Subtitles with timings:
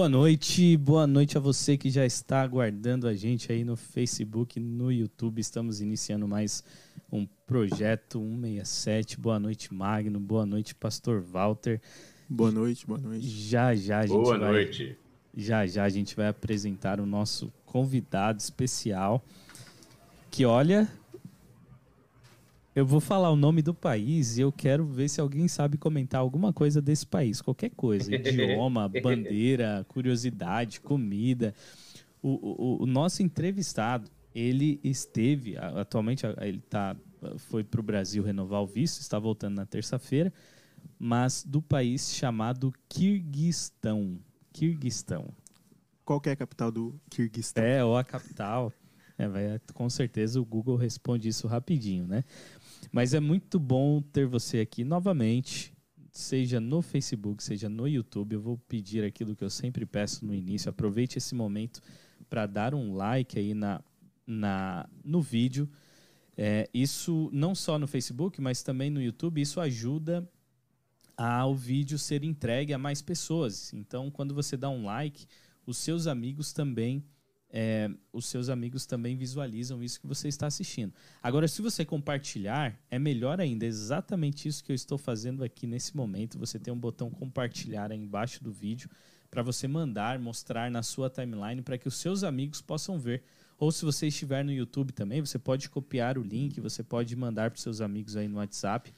[0.00, 4.58] Boa noite, boa noite a você que já está aguardando a gente aí no Facebook,
[4.58, 5.38] no YouTube.
[5.38, 6.64] Estamos iniciando mais
[7.12, 9.20] um projeto 167.
[9.20, 10.18] Boa noite, Magno.
[10.18, 11.82] Boa noite, Pastor Walter.
[12.26, 13.28] Boa noite, boa noite.
[13.28, 14.96] Já já a gente Boa vai, noite.
[15.36, 19.22] Já já a gente vai apresentar o nosso convidado especial.
[20.30, 20.88] Que olha,
[22.74, 26.20] eu vou falar o nome do país e eu quero ver se alguém sabe comentar
[26.20, 31.54] alguma coisa desse país, qualquer coisa, idioma, bandeira, curiosidade, comida.
[32.22, 36.96] O, o, o nosso entrevistado, ele esteve, atualmente ele tá,
[37.38, 40.32] foi para o Brasil renovar o visto, está voltando na terça-feira,
[40.98, 44.18] mas do país chamado Kirguistão.
[44.52, 45.28] Kirguistão.
[46.04, 47.64] Qual que é a capital do Kirguistão?
[47.64, 48.72] É, ou a capital.
[49.20, 52.24] É, vai, com certeza o Google responde isso rapidinho, né?
[52.90, 55.72] Mas é muito bom ter você aqui novamente,
[56.10, 58.34] seja no Facebook, seja no YouTube.
[58.34, 60.68] Eu vou pedir aquilo que eu sempre peço no início.
[60.70, 61.80] Aproveite esse momento
[62.28, 63.80] para dar um like aí na,
[64.26, 65.68] na, no vídeo.
[66.36, 69.40] É, isso não só no Facebook, mas também no YouTube.
[69.40, 70.28] Isso ajuda
[71.16, 73.72] ao vídeo ser entregue a mais pessoas.
[73.74, 75.26] Então, quando você dá um like,
[75.66, 77.04] os seus amigos também
[77.52, 80.92] é, os seus amigos também visualizam isso que você está assistindo.
[81.22, 83.64] Agora, se você compartilhar, é melhor ainda.
[83.64, 86.38] É exatamente isso que eu estou fazendo aqui nesse momento.
[86.38, 88.88] Você tem um botão compartilhar aí embaixo do vídeo
[89.30, 93.22] para você mandar, mostrar na sua timeline para que os seus amigos possam ver.
[93.58, 97.50] Ou se você estiver no YouTube também, você pode copiar o link, você pode mandar
[97.50, 98.92] para os seus amigos aí no WhatsApp.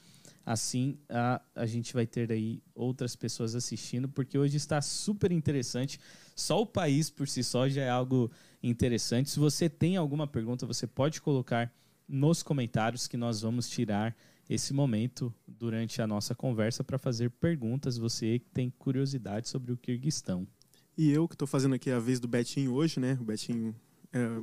[0.44, 6.00] Assim, a, a gente vai ter aí outras pessoas assistindo, porque hoje está super interessante.
[6.34, 8.30] Só o país por si só já é algo
[8.62, 9.30] interessante.
[9.30, 11.72] Se você tem alguma pergunta, você pode colocar
[12.08, 14.16] nos comentários que nós vamos tirar
[14.48, 17.96] esse momento durante a nossa conversa para fazer perguntas.
[17.96, 20.46] Você que tem curiosidade sobre o Kirguistão.
[20.96, 23.16] E eu que estou fazendo aqui a vez do Betinho hoje, né?
[23.20, 23.74] O Betinho,
[24.12, 24.42] é,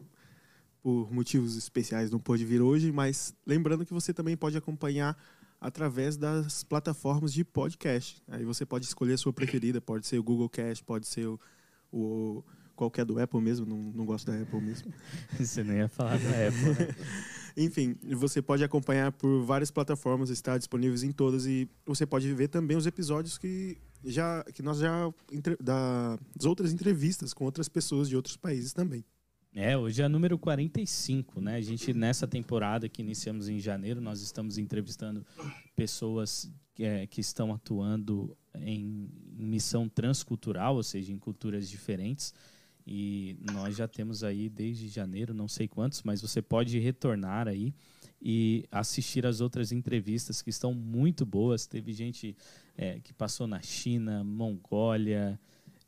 [0.82, 5.18] por motivos especiais, não pôde vir hoje, mas lembrando que você também pode acompanhar
[5.60, 8.22] através das plataformas de podcast.
[8.28, 11.40] Aí você pode escolher a sua preferida, pode ser o Google Cast, pode ser o,
[11.92, 12.44] o
[12.76, 14.94] qualquer do Apple mesmo, não, não gosto da Apple mesmo.
[15.38, 16.96] Você nem ia falar da Apple, né?
[17.58, 22.48] Enfim, você pode acompanhar por várias plataformas, está disponíveis em todas e você pode ver
[22.48, 27.68] também os episódios que já que nós já entre- da- das outras entrevistas com outras
[27.68, 29.04] pessoas de outros países também.
[29.54, 31.56] É, hoje é número 45, né?
[31.56, 35.26] A gente, nessa temporada que iniciamos em janeiro, nós estamos entrevistando
[35.76, 42.34] pessoas que, é, que estão atuando em, em missão transcultural, ou seja, em culturas diferentes.
[42.86, 47.74] E nós já temos aí desde janeiro, não sei quantos, mas você pode retornar aí
[48.22, 51.66] e assistir as outras entrevistas que estão muito boas.
[51.66, 52.36] Teve gente
[52.78, 55.40] é, que passou na China, Mongólia,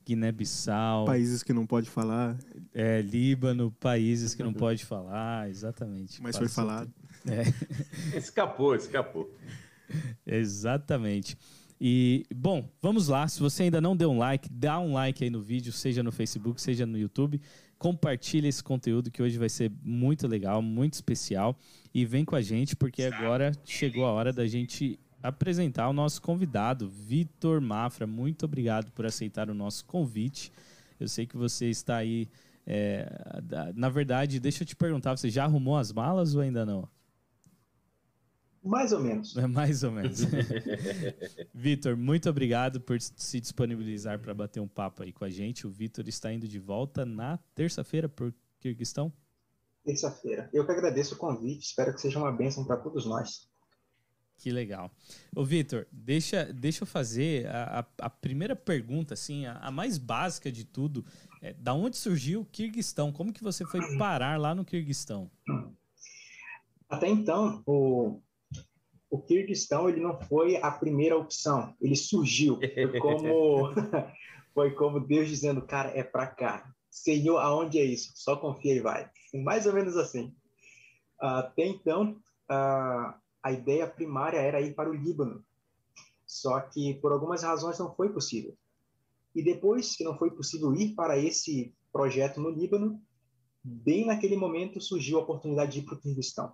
[0.05, 1.05] Guiné-Bissau.
[1.05, 2.37] Países que não pode falar,
[2.73, 6.21] É, Líbano, países que não pode falar, exatamente.
[6.21, 6.91] mas foi falado.
[7.27, 7.43] É,
[8.17, 9.29] Escapou, escapou.
[10.25, 11.37] exatamente.
[11.79, 13.27] E, bom, vamos lá.
[13.27, 16.11] Se você ainda não deu um like, dá um like aí no vídeo, seja no
[16.11, 17.41] Facebook, seja no YouTube.
[17.77, 21.57] Compartilha esse conteúdo que hoje vai ser muito legal, muito especial.
[21.93, 26.21] E vem com a gente, porque agora chegou a hora da gente apresentar o nosso
[26.21, 28.05] convidado, Vitor Mafra.
[28.07, 30.51] Muito obrigado por aceitar o nosso convite.
[30.99, 32.29] Eu sei que você está aí.
[32.65, 33.07] é,
[33.75, 36.87] na verdade, deixa eu te perguntar, você já arrumou as malas ou ainda não?
[38.63, 39.35] Mais ou menos.
[39.35, 40.21] É mais ou menos.
[41.53, 45.65] Vitor, muito obrigado por se disponibilizar para bater um papo aí com a gente.
[45.65, 49.11] O Vitor está indo de volta na terça-feira por Kirguistão.
[49.83, 50.47] Terça-feira.
[50.53, 53.49] Eu que agradeço o convite, espero que seja uma bênção para todos nós.
[54.41, 54.89] Que legal.
[55.35, 59.99] Ô, Vitor, deixa, deixa eu fazer a, a- a primeira pergunta, assim, a, a mais
[59.99, 61.05] básica de tudo.
[61.43, 63.11] É, da onde surgiu o Kirguistão?
[63.11, 65.29] Como que você foi parar lá no Kirguistão?
[66.89, 68.19] Até então, o,
[69.11, 72.59] o Kirguistão ele não foi a primeira opção, ele surgiu.
[72.59, 73.69] Foi como,
[74.55, 76.73] foi como Deus dizendo, cara, é para cá.
[76.89, 78.11] Senhor, aonde é isso?
[78.15, 79.07] Só confia e vai.
[79.35, 80.33] Mais ou menos assim.
[81.19, 82.17] Até então,
[82.49, 85.43] a, a ideia primária era ir para o Líbano.
[86.25, 88.55] Só que por algumas razões não foi possível.
[89.33, 93.01] E depois que não foi possível ir para esse projeto no Líbano,
[93.63, 96.53] bem naquele momento surgiu a oportunidade de ir para o Kirguistão.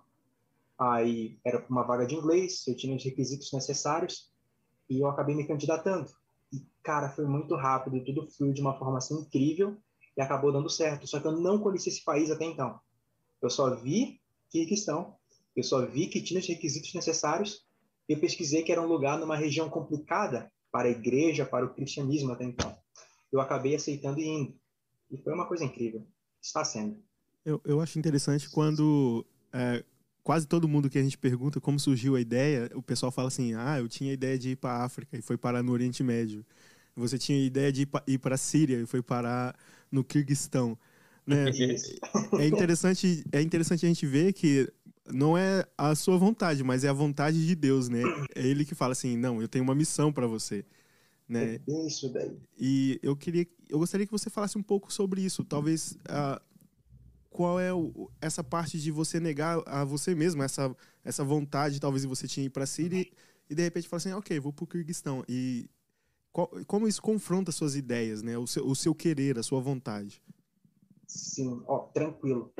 [0.78, 4.30] Aí era uma vaga de inglês, eu tinha os requisitos necessários
[4.88, 6.08] e eu acabei me candidatando.
[6.52, 9.76] E, cara, foi muito rápido, tudo fluiu de uma forma assim incrível
[10.16, 11.06] e acabou dando certo.
[11.06, 12.78] Só que eu não conhecia esse país até então.
[13.42, 14.20] Eu só vi
[14.50, 15.17] Kirguistão,
[15.58, 17.64] eu só vi que tinha os requisitos necessários
[18.08, 21.74] e eu pesquisei que era um lugar numa região complicada para a igreja, para o
[21.74, 22.78] cristianismo até então.
[23.32, 24.54] eu acabei aceitando e indo.
[25.10, 26.06] E foi uma coisa incrível.
[26.40, 27.02] Está sendo.
[27.44, 29.84] Eu, eu acho interessante quando é,
[30.22, 33.54] quase todo mundo que a gente pergunta como surgiu a ideia, o pessoal fala assim:
[33.54, 36.04] ah, eu tinha a ideia de ir para a África e foi parar no Oriente
[36.04, 36.46] Médio.
[36.94, 39.58] Você tinha a ideia de ir para a Síria e foi parar
[39.90, 40.78] no Kirguistão.
[41.26, 41.46] Né?
[42.40, 44.72] é interessante é interessante a gente ver que
[45.12, 48.02] não é a sua vontade, mas é a vontade de Deus, né?
[48.34, 50.64] É ele que fala assim: "Não, eu tenho uma missão para você".
[51.28, 51.60] Né?
[51.68, 52.38] É isso daí.
[52.58, 56.40] E eu queria eu gostaria que você falasse um pouco sobre isso, talvez uh,
[57.28, 60.74] qual é o, essa parte de você negar a você mesmo essa
[61.04, 63.12] essa vontade talvez você tinha ir para a Síria e,
[63.50, 65.22] e de repente falar assim: "OK, vou para o Kirguistão".
[65.28, 65.68] E
[66.32, 68.38] qual, como isso confronta suas ideias, né?
[68.38, 70.22] O seu, o seu querer, a sua vontade.
[71.06, 72.52] Sim, ó, tranquilo.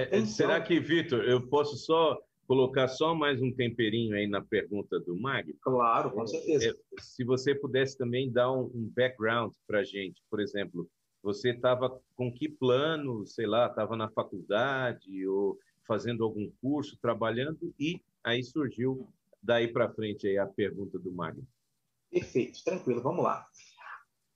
[0.00, 0.26] É, é, então...
[0.26, 5.14] Será que, Vitor, eu posso só colocar só mais um temperinho aí na pergunta do
[5.14, 5.52] Mag?
[5.60, 6.70] Claro, com certeza.
[6.70, 10.88] É, se você pudesse também dar um, background para a gente, por exemplo,
[11.22, 17.74] você estava com que plano, sei lá, estava na faculdade ou fazendo algum curso, trabalhando,
[17.78, 19.06] e aí surgiu
[19.42, 21.38] daí para frente aí a pergunta do Mag.
[22.10, 23.46] Perfeito, tranquilo, vamos lá.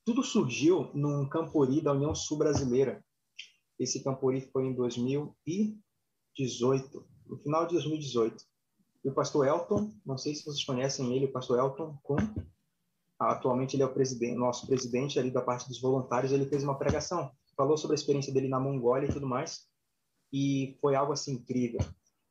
[0.04, 3.02] Tudo surgiu num Campori da União Sul Brasileira.
[3.84, 8.44] Esse Campori foi em 2018, no final de 2018.
[9.04, 12.16] E o pastor Elton, não sei se vocês conhecem ele, o pastor Elton Kuhn,
[13.18, 16.78] atualmente ele é o presidente, nosso presidente ali da parte dos voluntários, ele fez uma
[16.78, 19.66] pregação, falou sobre a experiência dele na Mongólia e tudo mais,
[20.32, 21.80] e foi algo assim incrível.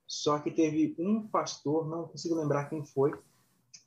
[0.08, 3.14] Só que teve um pastor, não consigo lembrar quem foi,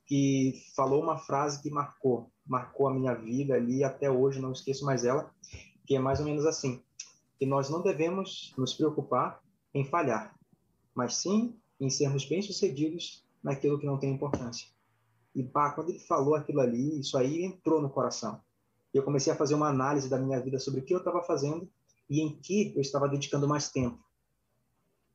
[0.06, 4.84] que falou uma frase que marcou, marcou a minha vida ali até hoje, não esqueço
[4.84, 5.34] mais ela,
[5.84, 6.80] que é mais ou menos assim,
[7.38, 9.42] que nós não devemos nos preocupar
[9.74, 10.34] em falhar,
[10.94, 14.66] mas sim em sermos bem-sucedidos naquilo que não tem importância.
[15.34, 18.40] E pá, quando ele falou aquilo ali, isso aí entrou no coração.
[18.92, 21.70] Eu comecei a fazer uma análise da minha vida sobre o que eu estava fazendo
[22.08, 24.02] e em que eu estava dedicando mais tempo.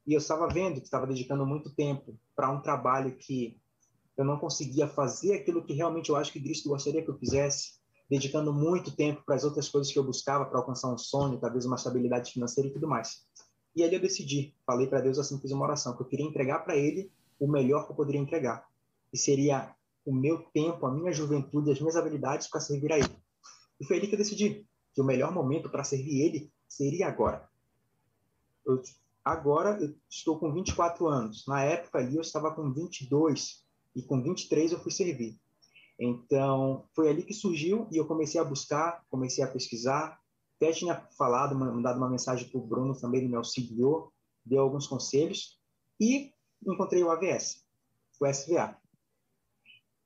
[0.06, 3.60] E eu estava vendo que estava dedicando muito tempo para um trabalho que
[4.16, 7.81] eu não conseguia fazer aquilo que realmente eu acho que Cristo gostaria que eu fizesse,
[8.12, 11.66] dedicando muito tempo para as outras coisas que eu buscava para alcançar um sonho, talvez
[11.66, 13.26] uma estabilidade financeira e tudo mais.
[13.74, 16.60] E ali eu decidi, falei para Deus assim, fiz uma oração, que eu queria entregar
[16.60, 17.10] para Ele
[17.40, 18.68] o melhor que eu poderia entregar.
[19.14, 19.74] E seria
[20.06, 23.16] o meu tempo, a minha juventude, as minhas habilidades para servir a Ele.
[23.80, 27.50] E foi ali que eu decidi que o melhor momento para servir Ele seria agora.
[28.66, 28.82] Eu,
[29.24, 31.46] agora eu estou com 24 anos.
[31.48, 33.64] Na época ali eu estava com 22
[33.96, 35.40] e com 23 eu fui servir.
[36.04, 40.20] Então, foi ali que surgiu e eu comecei a buscar, comecei a pesquisar.
[40.56, 44.12] Até tinha falado, mandado uma mensagem para o Bruno também, ele me auxiliou,
[44.44, 45.60] deu alguns conselhos
[46.00, 46.34] e
[46.66, 47.64] encontrei o AVS,
[48.20, 48.76] o SVA.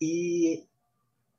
[0.01, 0.67] E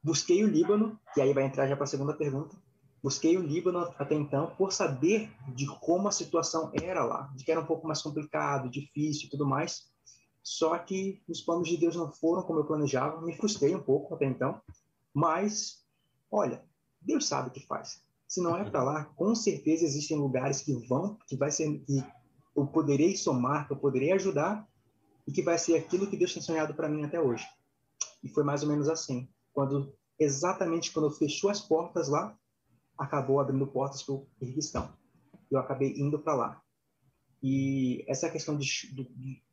[0.03, 2.57] busquei o Líbano, que aí vai entrar já para a segunda pergunta.
[3.03, 7.53] Busquei o Líbano até então por saber de como a situação era lá, de que
[7.53, 9.93] era um pouco mais complicado, difícil e tudo mais.
[10.47, 14.15] Só que os planos de Deus não foram como eu planejava, me frustrei um pouco
[14.15, 14.62] até então,
[15.12, 15.85] mas
[16.31, 16.65] olha,
[17.03, 18.00] Deus sabe o que faz.
[18.29, 22.00] Se não é para lá, com certeza existem lugares que vão, que vai ser que
[22.55, 24.65] eu poderei somar, que eu poderei ajudar
[25.26, 27.45] e que vai ser aquilo que Deus tem sonhado para mim até hoje.
[28.23, 32.38] E foi mais ou menos assim, quando exatamente quando fechou as portas lá,
[32.97, 34.95] acabou abrindo portas para o Kirguistão.
[35.50, 36.62] Eu acabei indo para lá.
[37.43, 39.07] E essa questão de, do,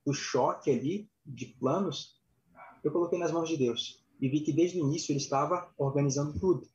[0.06, 2.22] do choque ali, de planos,
[2.84, 4.04] eu coloquei nas mãos de Deus.
[4.20, 6.68] E vi que desde o início ele estava organizando tudo.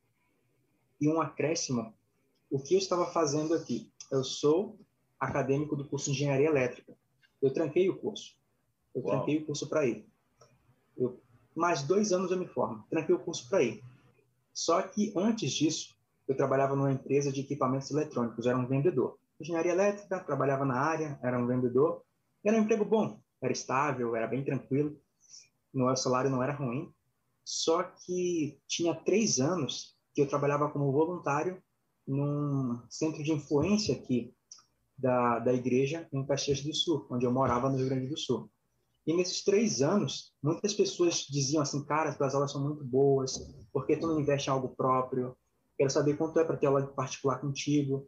[1.01, 1.95] E um acréscimo,
[2.51, 3.91] o que eu estava fazendo aqui?
[4.11, 4.79] Eu sou
[5.19, 6.97] acadêmico do curso de Engenharia Elétrica.
[7.41, 8.37] Eu tranquei o curso.
[8.95, 9.17] Eu Uau.
[9.17, 10.07] tranquei o curso para ir.
[10.97, 11.21] Eu,
[11.55, 12.85] mais dois anos eu me formo.
[12.91, 13.83] Tranquei o curso para ir.
[14.53, 15.97] Só que antes disso,
[16.27, 18.45] eu trabalhava numa empresa de equipamentos eletrônicos.
[18.45, 22.03] Eu era um vendedor engenharia elétrica, trabalhava na área, era um vendedor.
[22.45, 24.97] Era um emprego bom, era estável, era bem tranquilo.
[25.75, 26.93] O salário não era ruim.
[27.45, 31.63] Só que tinha três anos que eu trabalhava como voluntário
[32.07, 34.35] num centro de influência aqui
[34.97, 38.51] da, da igreja em Caxias do Sul, onde eu morava no Rio Grande do Sul.
[39.07, 43.39] E nesses três anos, muitas pessoas diziam assim, cara, as aulas são muito boas,
[43.73, 45.37] por que tu não investe em algo próprio?
[45.77, 48.07] Quero saber quanto é para ter aula particular contigo.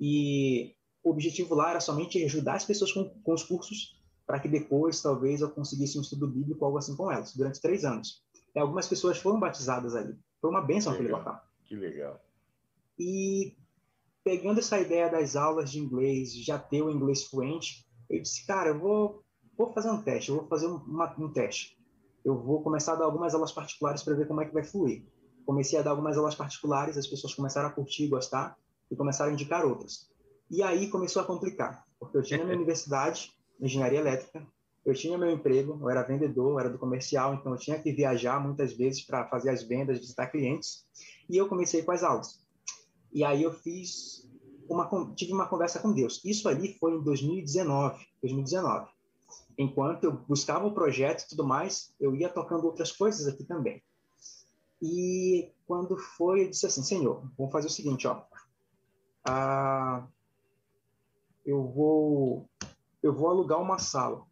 [0.00, 4.48] E o objetivo lá era somente ajudar as pessoas com, com os cursos para que
[4.48, 8.22] depois, talvez, eu conseguisse um estudo bíblico, algo assim com elas, durante três anos.
[8.54, 10.16] E algumas pessoas foram batizadas ali.
[10.40, 11.42] Foi uma benção aquele local.
[11.64, 12.20] Que legal.
[12.96, 13.56] E
[14.22, 18.70] pegando essa ideia das aulas de inglês, já ter o inglês fluente, eu disse, cara,
[18.70, 19.24] eu vou,
[19.58, 21.76] vou fazer um teste, eu vou fazer um, uma, um teste.
[22.24, 25.04] Eu vou começar a dar algumas aulas particulares para ver como é que vai fluir.
[25.44, 28.56] comecei a dar algumas aulas particulares, as pessoas começaram a curtir, gostar
[28.90, 30.08] e começaram a indicar outras.
[30.50, 34.46] E aí começou a complicar, porque eu tinha minha universidade engenharia elétrica,
[34.84, 37.92] eu tinha meu emprego, eu era vendedor, eu era do comercial, então eu tinha que
[37.92, 40.86] viajar muitas vezes para fazer as vendas, visitar clientes,
[41.28, 42.40] e eu comecei com as aulas.
[43.12, 44.26] E aí eu fiz
[44.68, 46.20] uma tive uma conversa com Deus.
[46.24, 48.88] Isso ali foi em 2019, 2019.
[49.58, 53.82] Enquanto eu buscava o projeto e tudo mais, eu ia tocando outras coisas aqui também.
[54.80, 58.22] E quando foi, eu disse assim, Senhor, vamos fazer o seguinte, ó.
[59.24, 60.06] Ah,
[61.44, 62.48] eu vou
[63.02, 64.26] eu vou alugar uma sala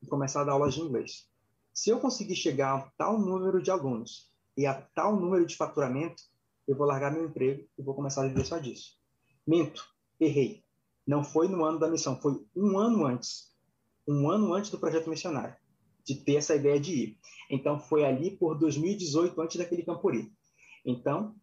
[0.00, 1.28] e começar a dar aulas de inglês.
[1.72, 6.22] Se eu conseguir chegar a tal número de alunos e a tal número de faturamento,
[6.66, 8.98] eu vou largar meu emprego e vou começar a viver só disso.
[9.46, 9.84] Minto,
[10.20, 10.62] errei.
[11.06, 13.52] Não foi no ano da missão, foi um ano antes.
[14.06, 15.56] Um ano antes do projeto missionário,
[16.04, 17.18] de ter essa ideia de ir.
[17.50, 20.32] Então, foi ali por 2018, antes daquele Campuri.
[20.84, 21.34] Então,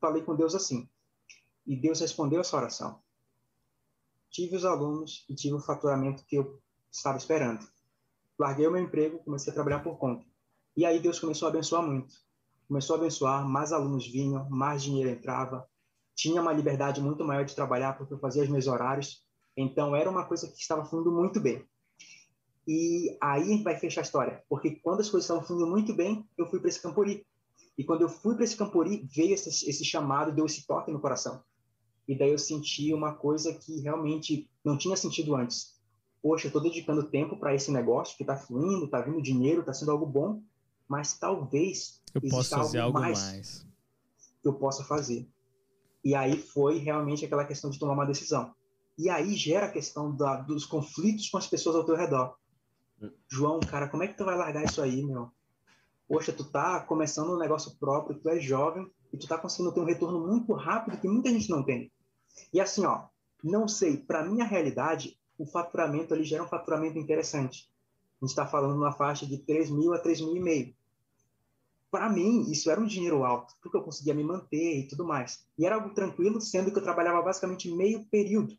[0.00, 0.88] falei com Deus assim.
[1.66, 3.00] E Deus respondeu essa oração.
[4.30, 7.66] Tive os alunos e tive o faturamento que eu estava esperando.
[8.38, 10.24] Larguei o meu emprego, comecei a trabalhar por conta.
[10.76, 12.14] E aí Deus começou a abençoar muito.
[12.68, 15.68] Começou a abençoar, mais alunos vinham, mais dinheiro entrava.
[16.14, 19.24] Tinha uma liberdade muito maior de trabalhar porque eu fazia os meus horários.
[19.56, 21.66] Então era uma coisa que estava fluindo muito bem.
[22.66, 26.46] E aí vai fechar a história, porque quando as coisas estavam fluindo muito bem, eu
[26.46, 27.26] fui para esse Campori.
[27.76, 31.00] E quando eu fui para esse Campori, veio esse, esse chamado, deu esse toque no
[31.00, 31.42] coração.
[32.08, 35.80] E daí eu senti uma coisa que realmente não tinha sentido antes
[36.22, 39.72] poxa, eu estou dedicando tempo para esse negócio que está fluindo, está vindo dinheiro, está
[39.72, 40.42] sendo algo bom,
[40.88, 43.66] mas talvez eu possa fazer algo, algo mais, mais
[44.42, 45.28] que eu possa fazer.
[46.04, 48.54] E aí foi realmente aquela questão de tomar uma decisão.
[48.98, 52.36] E aí gera a questão da, dos conflitos com as pessoas ao teu redor.
[53.28, 55.30] João, cara, como é que tu vai largar isso aí, meu?
[56.08, 59.80] Poxa, tu tá começando um negócio próprio, tu é jovem e tu tá conseguindo ter
[59.80, 61.90] um retorno muito rápido que muita gente não tem.
[62.52, 63.08] E assim, ó,
[63.42, 67.70] não sei, para minha realidade, o faturamento ali gera um faturamento interessante.
[68.20, 70.74] A gente está falando numa faixa de 3 mil a 3 mil e meio.
[71.90, 75.44] Para mim, isso era um dinheiro alto, porque eu conseguia me manter e tudo mais.
[75.58, 78.56] E era algo tranquilo, sendo que eu trabalhava basicamente meio período.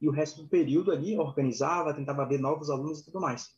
[0.00, 3.54] E o resto do período ali, organizava, tentava ver novos alunos e tudo mais.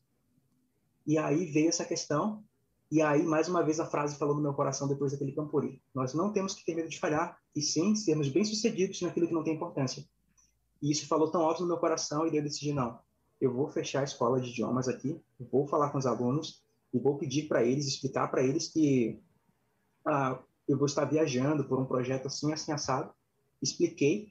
[1.06, 2.42] E aí veio essa questão,
[2.90, 5.83] e aí, mais uma vez, a frase falou no meu coração depois daquele Campuri.
[5.95, 9.43] Nós não temos que ter medo de falhar, e sim sermos bem-sucedidos naquilo que não
[9.43, 10.05] tem importância.
[10.81, 12.99] E isso falou tão alto no meu coração e eu decidi, não,
[13.40, 16.62] eu vou fechar a escola de idiomas aqui, vou falar com os alunos
[16.93, 19.21] e vou pedir para eles, explicar para eles que
[20.07, 20.38] ah,
[20.69, 23.12] eu vou estar viajando por um projeto assim, assim, assado.
[23.61, 24.28] Expliquei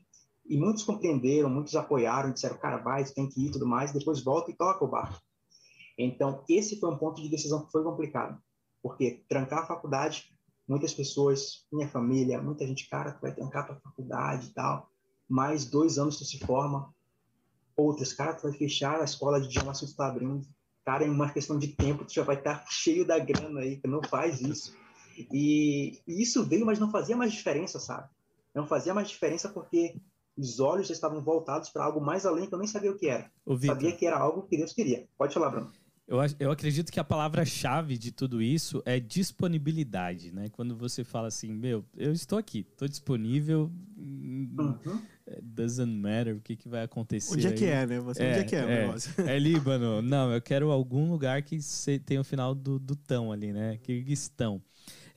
[0.47, 4.23] e muitos compreenderam, muitos apoiaram, disseram, cara, vai, tem que ir e tudo mais, depois
[4.23, 5.19] volta e toca o barco.
[5.97, 8.41] Então, esse foi um ponto de decisão que foi complicado,
[8.81, 10.35] porque trancar a faculdade,
[10.67, 14.89] muitas pessoas, minha família, muita gente, cara, tu vai trancar a tua faculdade e tal,
[15.27, 16.93] mais dois anos tu se forma,
[17.75, 20.45] outros, cara, tu vai fechar a escola de idiomas que tu tá abrindo,
[20.85, 23.87] cara, em uma questão de tempo tu já vai estar cheio da grana aí, tu
[23.87, 24.73] não faz isso.
[25.31, 28.09] E, e isso veio, mas não fazia mais diferença, sabe?
[28.53, 29.95] Não fazia mais diferença porque
[30.37, 33.07] os olhos já estavam voltados para algo mais além que eu nem sabia o que
[33.07, 33.31] era.
[33.45, 35.07] O sabia que era algo que Deus queria.
[35.17, 35.71] Pode falar, Bruno.
[36.07, 40.49] Eu, eu acredito que a palavra-chave de tudo isso é disponibilidade, né?
[40.51, 45.01] Quando você fala assim, meu, eu estou aqui, estou disponível, uhum.
[45.41, 47.33] doesn't matter o que, que vai acontecer.
[47.33, 47.99] Onde é que é, né?
[48.01, 49.13] Você, é, onde é que é, é o negócio?
[49.27, 50.01] É Líbano.
[50.03, 51.57] Não, eu quero algum lugar que
[52.05, 53.77] tem o final do, do tão ali, né?
[53.81, 54.61] Kirguistão.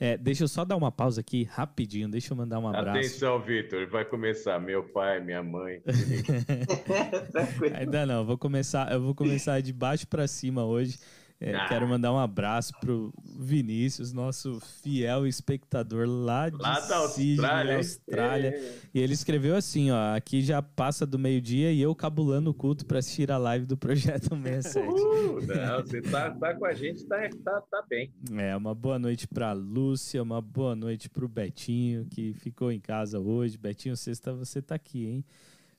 [0.01, 2.09] É, deixa eu só dar uma pausa aqui, rapidinho.
[2.09, 2.99] Deixa eu mandar um abraço.
[2.99, 3.89] Atenção, Vitor.
[3.89, 4.61] Vai começar.
[4.61, 5.83] Meu pai, minha mãe.
[7.75, 8.25] Ainda não.
[8.25, 10.99] Vou começar, eu vou começar de baixo para cima hoje.
[11.41, 11.69] É, ah.
[11.69, 17.77] Quero mandar um abraço pro Vinícius, nosso fiel espectador lá de lá da Austrália.
[17.77, 18.49] Austrália.
[18.49, 18.73] É.
[18.93, 22.85] E ele escreveu assim, ó, aqui já passa do meio-dia e eu cabulando o culto
[22.85, 24.89] para assistir a live do Projeto 67.
[25.19, 28.13] Uh, não, você tá, tá com a gente, tá, tá, tá bem.
[28.37, 33.19] É, uma boa noite pra Lúcia, uma boa noite pro Betinho, que ficou em casa
[33.19, 33.57] hoje.
[33.57, 35.25] Betinho, sexta você tá aqui, hein?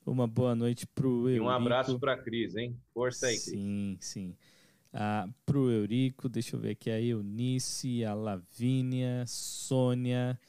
[0.06, 1.44] Uma boa noite pro Eurico.
[1.44, 2.78] E um abraço pra Cris, hein?
[2.94, 3.50] Força aí, Cris.
[3.50, 4.36] Sim, sim
[4.94, 10.40] ah, pro Eurico, deixa eu ver aqui, a Eunice, a Lavínia, Sônia,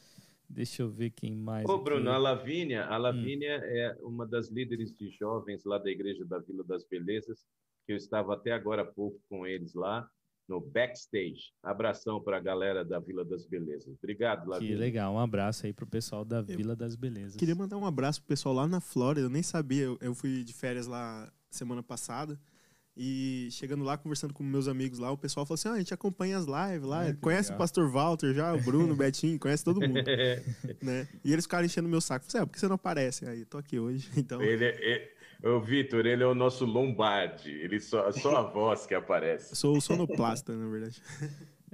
[0.49, 1.69] deixa eu ver quem mais.
[1.69, 1.85] Ô, aqui.
[1.85, 3.03] Bruno, a Lavínia, a hum.
[3.03, 3.65] Lavínia hum.
[3.65, 7.45] é uma das líderes de jovens lá da Igreja da Vila das Belezas,
[7.87, 10.09] que eu estava até agora há pouco com eles lá,
[10.49, 11.53] no backstage.
[11.63, 13.95] Abração para a galera da Vila das Belezas.
[14.03, 14.75] Obrigado, Lavínia.
[14.75, 17.37] Que legal, um abraço aí pro pessoal da Vila das Belezas.
[17.37, 20.55] Queria mandar um abraço pro pessoal lá na Flórida, eu nem sabia, eu fui de
[20.55, 22.39] férias lá semana passada,
[22.97, 25.95] E chegando lá, conversando com meus amigos lá, o pessoal falou assim: ah, a gente
[25.95, 27.57] acompanha as lives lá, É, conhece legal.
[27.57, 30.05] o Pastor Walter já, o Bruno, o Betinho, conhece todo mundo.
[30.83, 31.09] né?
[31.25, 32.25] E eles ficaram enchendo meu saco.
[32.27, 33.27] Falei, assim, ah, por que você não aparece?
[33.27, 34.43] Aí, tô aqui hoje, então.
[34.43, 37.51] Ele é, é- o Vitor, ele é o nosso Lombardi.
[37.51, 39.53] Ele só, só a voz que aparece.
[39.53, 41.01] Eu sou o sonoplasta, na verdade.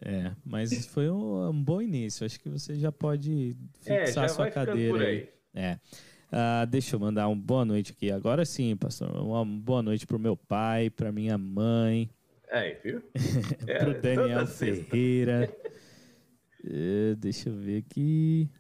[0.01, 2.25] É, mas foi um, um bom início.
[2.25, 5.17] Acho que você já pode É, fixar já sua cadeira por aí.
[5.17, 5.29] aí.
[5.55, 5.79] É.
[6.39, 8.11] Ah, deixa eu mandar uma boa noite aqui.
[8.11, 9.11] Agora sim, pastor.
[9.17, 12.11] Uma boa noite pro meu pai, pra minha mãe,
[12.51, 13.03] Aí, viu?
[13.67, 14.85] É, pro Daniel toda sexta.
[14.85, 15.57] Ferreira.
[16.63, 18.51] É, deixa eu ver aqui.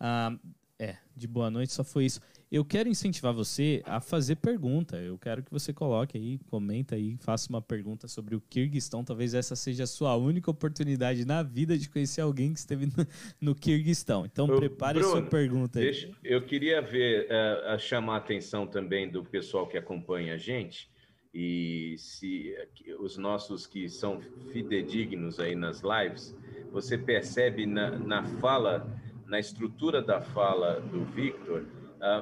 [0.00, 0.36] Ah,
[0.80, 2.20] é, de boa noite só foi isso.
[2.50, 4.96] Eu quero incentivar você a fazer pergunta.
[4.96, 9.04] Eu quero que você coloque aí, comenta aí, faça uma pergunta sobre o Kirguistão.
[9.04, 12.92] Talvez essa seja a sua única oportunidade na vida de conhecer alguém que esteve no,
[13.38, 14.24] no Kirguistão.
[14.24, 15.84] Então Ô, prepare a sua Bruno, pergunta aí.
[15.84, 17.30] Deixa, eu queria ver,
[17.66, 20.88] a chamar a atenção também do pessoal que acompanha a gente
[21.32, 22.54] e se
[22.98, 26.34] os nossos que são fidedignos aí nas lives,
[26.72, 28.88] você percebe na, na fala,
[29.26, 31.66] na estrutura da fala do Victor,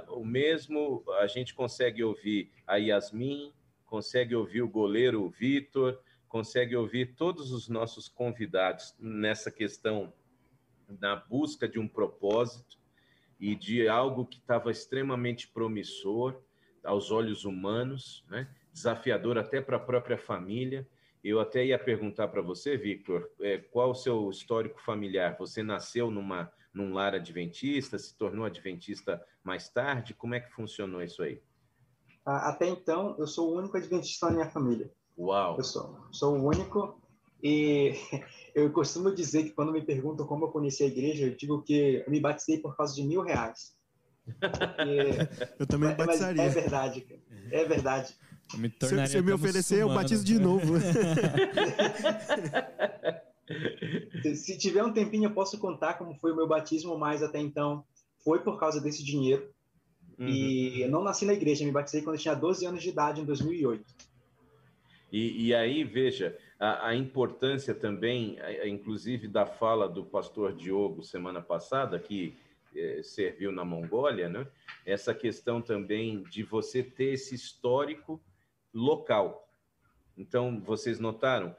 [0.09, 3.53] o mesmo a gente consegue ouvir a Yasmin,
[3.85, 10.13] consegue ouvir o goleiro Vitor, consegue ouvir todos os nossos convidados nessa questão
[11.01, 12.79] na busca de um propósito
[13.39, 16.41] e de algo que estava extremamente promissor
[16.85, 18.49] aos olhos humanos, né?
[18.73, 20.87] desafiador até para a própria família.
[21.23, 25.37] Eu até ia perguntar para você, Victor, é, qual o seu histórico familiar?
[25.39, 30.13] Você nasceu numa, num lar adventista, se tornou adventista mais tarde?
[30.13, 31.41] Como é que funcionou isso aí?
[32.25, 34.91] Até então, eu sou o único adventista na minha família.
[35.19, 35.57] Uau!
[35.57, 37.01] Eu sou, sou o único.
[37.43, 37.93] E
[38.55, 42.03] eu costumo dizer que quando me perguntam como eu conheci a igreja, eu digo que
[42.07, 43.75] eu me batizei por causa de mil reais.
[44.41, 46.43] Porque- Eu também mas- mas batizaria.
[46.43, 47.21] é verdade, cara.
[47.53, 48.15] É verdade.
[48.53, 50.75] Eu me Se você me oferecer, eu batizo de novo.
[54.35, 57.85] Se- tiver um tempinho, eu posso contar como foi o meu batismo, mas até então
[58.25, 59.49] foi por causa desse dinheiro.
[60.19, 60.29] Uhum.
[60.29, 63.21] E eu não nasci na igreja, me batizei quando eu tinha 12 anos de idade,
[63.21, 63.85] em 2008.
[65.13, 71.41] E, e aí, veja, a, a importância também, inclusive, da fala do pastor Diogo semana
[71.41, 72.37] passada, que
[72.75, 74.47] eh, serviu na Mongólia, né?
[74.85, 78.21] essa questão também de você ter esse histórico
[78.73, 79.49] local.
[80.17, 81.55] Então, vocês notaram,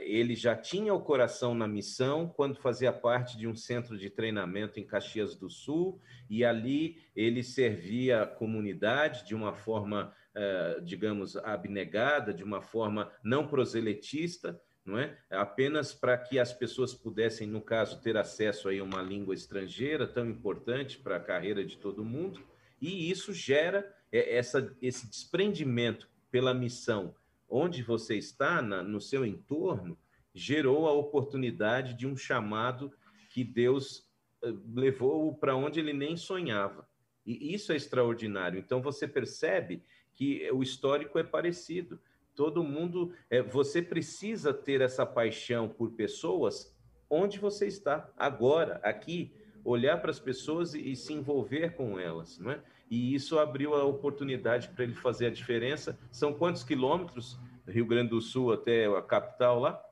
[0.00, 4.78] ele já tinha o coração na missão quando fazia parte de um centro de treinamento
[4.78, 11.36] em Caxias do Sul, e ali ele servia a comunidade de uma forma eh, digamos,
[11.36, 15.18] abnegada, de uma forma não proselitista, não é?
[15.28, 20.26] Apenas para que as pessoas pudessem, no caso, ter acesso a uma língua estrangeira tão
[20.26, 22.40] importante para a carreira de todo mundo,
[22.80, 27.14] e isso gera eh, essa, esse desprendimento pela missão
[27.52, 29.98] onde você está, na, no seu entorno,
[30.34, 32.90] gerou a oportunidade de um chamado
[33.28, 34.08] que Deus
[34.42, 36.88] eh, levou para onde ele nem sonhava.
[37.26, 38.58] E isso é extraordinário.
[38.58, 39.82] Então você percebe
[40.14, 42.00] que o histórico é parecido.
[42.34, 46.74] Todo mundo, é, você precisa ter essa paixão por pessoas
[47.10, 52.38] onde você está, agora, aqui, olhar para as pessoas e, e se envolver com elas,
[52.38, 52.62] não é?
[52.92, 55.98] E isso abriu a oportunidade para ele fazer a diferença.
[56.10, 59.82] São quantos quilômetros do Rio Grande do Sul até a capital lá?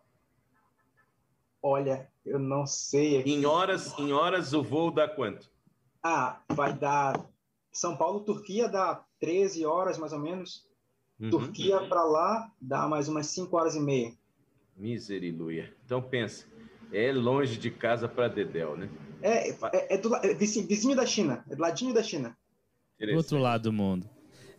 [1.63, 3.19] Olha, eu não sei.
[3.19, 3.33] aqui.
[3.33, 5.51] Em horas, em horas o voo dá quanto?
[6.03, 7.27] Ah, vai dar.
[7.73, 10.69] São Paulo, Turquia dá 13 horas mais ou menos.
[11.19, 11.31] Uhum.
[11.31, 14.13] Turquia para lá dá mais umas 5 horas e meia.
[14.77, 15.75] Miseriluia.
[15.87, 16.47] Então pensa,
[16.93, 18.91] é longe de casa para Dedéu, né?
[19.23, 22.37] É, é, é, do, é vizinho, vizinho da China, é do ladinho da China.
[23.07, 24.09] Do outro lado do mundo.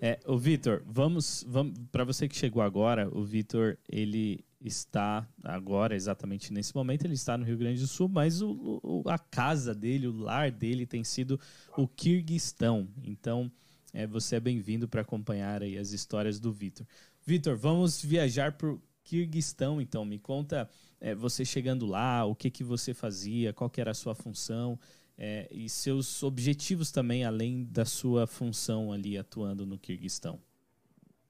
[0.01, 5.95] É, o Vitor, vamos, vamos para você que chegou agora, o Vitor, ele está agora,
[5.95, 9.73] exatamente nesse momento, ele está no Rio Grande do Sul, mas o, o- a casa
[9.75, 11.39] dele, o lar dele tem sido
[11.77, 12.87] o Kirguistão.
[13.03, 13.51] Então,
[13.93, 16.85] é, você é bem-vindo para acompanhar aí as histórias do Vitor.
[17.25, 20.05] Vitor, vamos viajar para o Kirguistão, então.
[20.05, 23.95] Me conta é, você chegando lá, o que, que você fazia, qual que era a
[23.95, 24.79] sua função,
[25.23, 30.41] é, e seus objetivos também, além da sua função ali atuando no Kirguistão.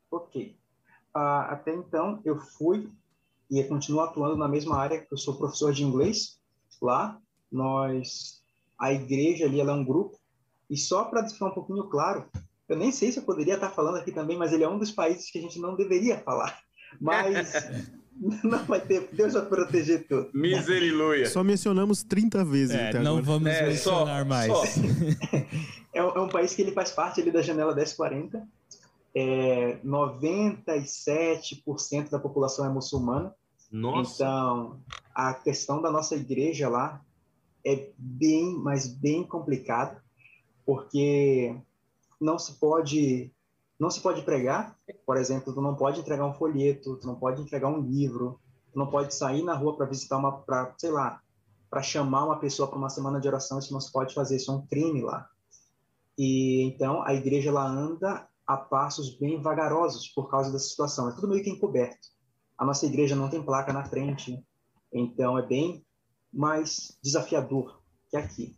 [0.10, 0.56] Ok.
[1.14, 2.90] Ah, até então, eu fui
[3.50, 6.40] e continuo atuando na mesma área que eu sou professor de inglês
[6.82, 7.20] lá.
[7.52, 8.42] Nós,
[8.80, 10.18] a igreja ali, ela é um grupo.
[10.70, 12.32] E só para ficar um pouquinho claro,
[12.70, 14.92] eu nem sei se eu poderia estar falando aqui também, mas ele é um dos
[14.92, 16.62] países que a gente não deveria falar.
[17.00, 17.92] Mas
[18.44, 20.30] não vai ter, Deus vai proteger tudo.
[20.34, 21.28] Miseriluia.
[21.30, 23.26] Só mencionamos 30 vezes É, até não agora.
[23.26, 24.52] vamos É, mencionar só- mais.
[24.52, 24.64] só.
[25.94, 28.48] É, um- é um país que ele faz parte ali da janela 1040.
[29.14, 33.34] é, 97% da população é muçulmana.
[33.72, 34.24] Nossa.
[34.24, 34.80] Então,
[35.14, 37.02] a questão da nossa igreja lá
[37.66, 40.02] é bem, mas bem complicada,
[40.66, 41.56] porque
[42.20, 43.32] não se pode
[43.82, 47.42] não se pode pregar, por exemplo, tu não pode entregar um folheto, tu não pode
[47.42, 48.40] entregar um livro,
[48.72, 51.20] tu não pode sair na rua para visitar uma, para sei lá,
[51.68, 54.52] para chamar uma pessoa para uma semana de oração, isso não se pode fazer, isso
[54.52, 55.28] é um crime lá.
[56.16, 61.10] E então a igreja lá anda a passos bem vagarosos por causa dessa situação.
[61.10, 62.08] É tudo meio que encoberto.
[62.60, 64.46] A nossa igreja não tem placa na frente,
[64.94, 65.84] então é bem
[66.32, 68.56] mais desafiador que aqui.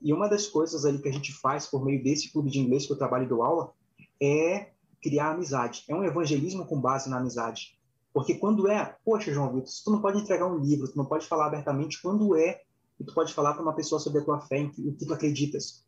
[0.00, 2.86] E uma das coisas ali que a gente faz por meio desse clube de inglês
[2.86, 3.72] que eu trabalho e dou aula
[4.20, 5.84] é criar amizade.
[5.88, 7.78] É um evangelismo com base na amizade.
[8.12, 11.26] Porque quando é, poxa, João Vitor, tu não pode entregar um livro, tu não pode
[11.26, 12.62] falar abertamente quando é
[13.04, 15.14] tu pode falar para uma pessoa sobre a tua fé, em que, o que tu
[15.14, 15.84] acreditas.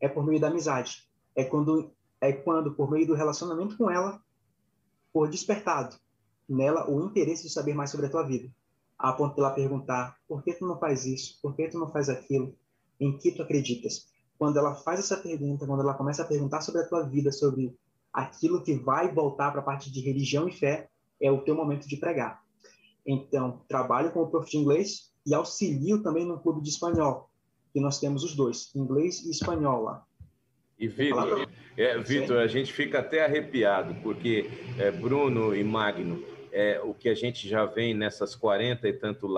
[0.00, 1.08] É por meio da amizade.
[1.34, 4.20] É quando, é quando, por meio do relacionamento com ela,
[5.12, 5.96] for despertado
[6.48, 8.50] nela o interesse de saber mais sobre a tua vida.
[8.98, 11.38] A ponto de ela perguntar, por que tu não faz isso?
[11.42, 12.56] Por que tu não faz aquilo?
[12.98, 14.08] Em que tu acreditas?
[14.38, 17.74] Quando ela faz essa pergunta, quando ela começa a perguntar sobre a tua vida, sobre
[18.12, 20.88] aquilo que vai voltar para a parte de religião e fé,
[21.20, 22.42] é o teu momento de pregar.
[23.06, 27.30] Então, trabalho com o prof de inglês e auxilio também no clube de espanhol,
[27.72, 30.04] que nós temos os dois, inglês e espanhol lá.
[30.78, 36.22] E Vitor, é, Vitor, a gente fica até arrepiado, porque é, Bruno e Magno,
[36.52, 39.28] é, o que a gente já vem nessas 40 e, tanto,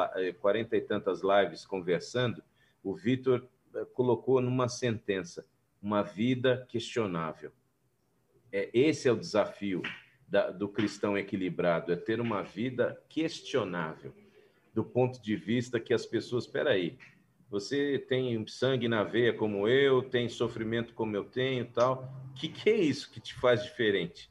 [0.41, 2.43] 40 e tantas lives conversando,
[2.83, 5.47] o Vitor é, colocou numa sentença,
[5.83, 7.53] uma vida questionável.
[8.53, 9.83] É, esse é o desafio
[10.27, 14.13] da, do cristão equilibrado, é ter uma vida questionável,
[14.75, 16.99] do ponto de vista que as pessoas, espera aí,
[17.51, 22.13] você tem sangue na veia como eu, tem sofrimento como eu tenho, tal.
[22.31, 24.31] O que, que é isso que te faz diferente?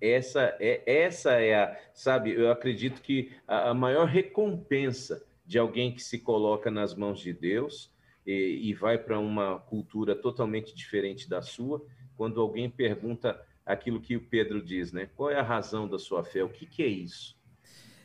[0.00, 2.32] Essa é essa é a, sabe?
[2.32, 7.34] Eu acredito que a, a maior recompensa de alguém que se coloca nas mãos de
[7.34, 7.92] Deus
[8.26, 11.84] e, e vai para uma cultura totalmente diferente da sua,
[12.16, 15.08] quando alguém pergunta aquilo que o Pedro diz, né?
[15.16, 16.42] Qual é a razão da sua fé?
[16.42, 17.36] O que, que é isso?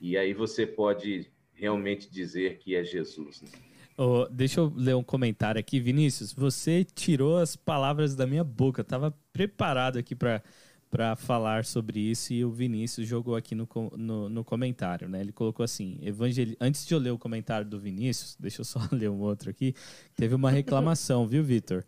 [0.02, 3.42] E aí você pode realmente dizer que é Jesus.
[3.42, 3.50] Né?
[3.98, 6.34] Oh, deixa eu ler um comentário aqui, Vinícius.
[6.34, 8.82] Você tirou as palavras da minha boca.
[8.82, 10.44] Eu tava preparado aqui para
[10.96, 15.20] para falar sobre isso e o Vinícius jogou aqui no, no, no comentário, né?
[15.20, 16.56] Ele colocou assim, evangel...
[16.58, 19.76] antes de eu ler o comentário do Vinícius, deixa eu só ler um outro aqui,
[20.16, 21.84] teve uma reclamação, viu, Vitor?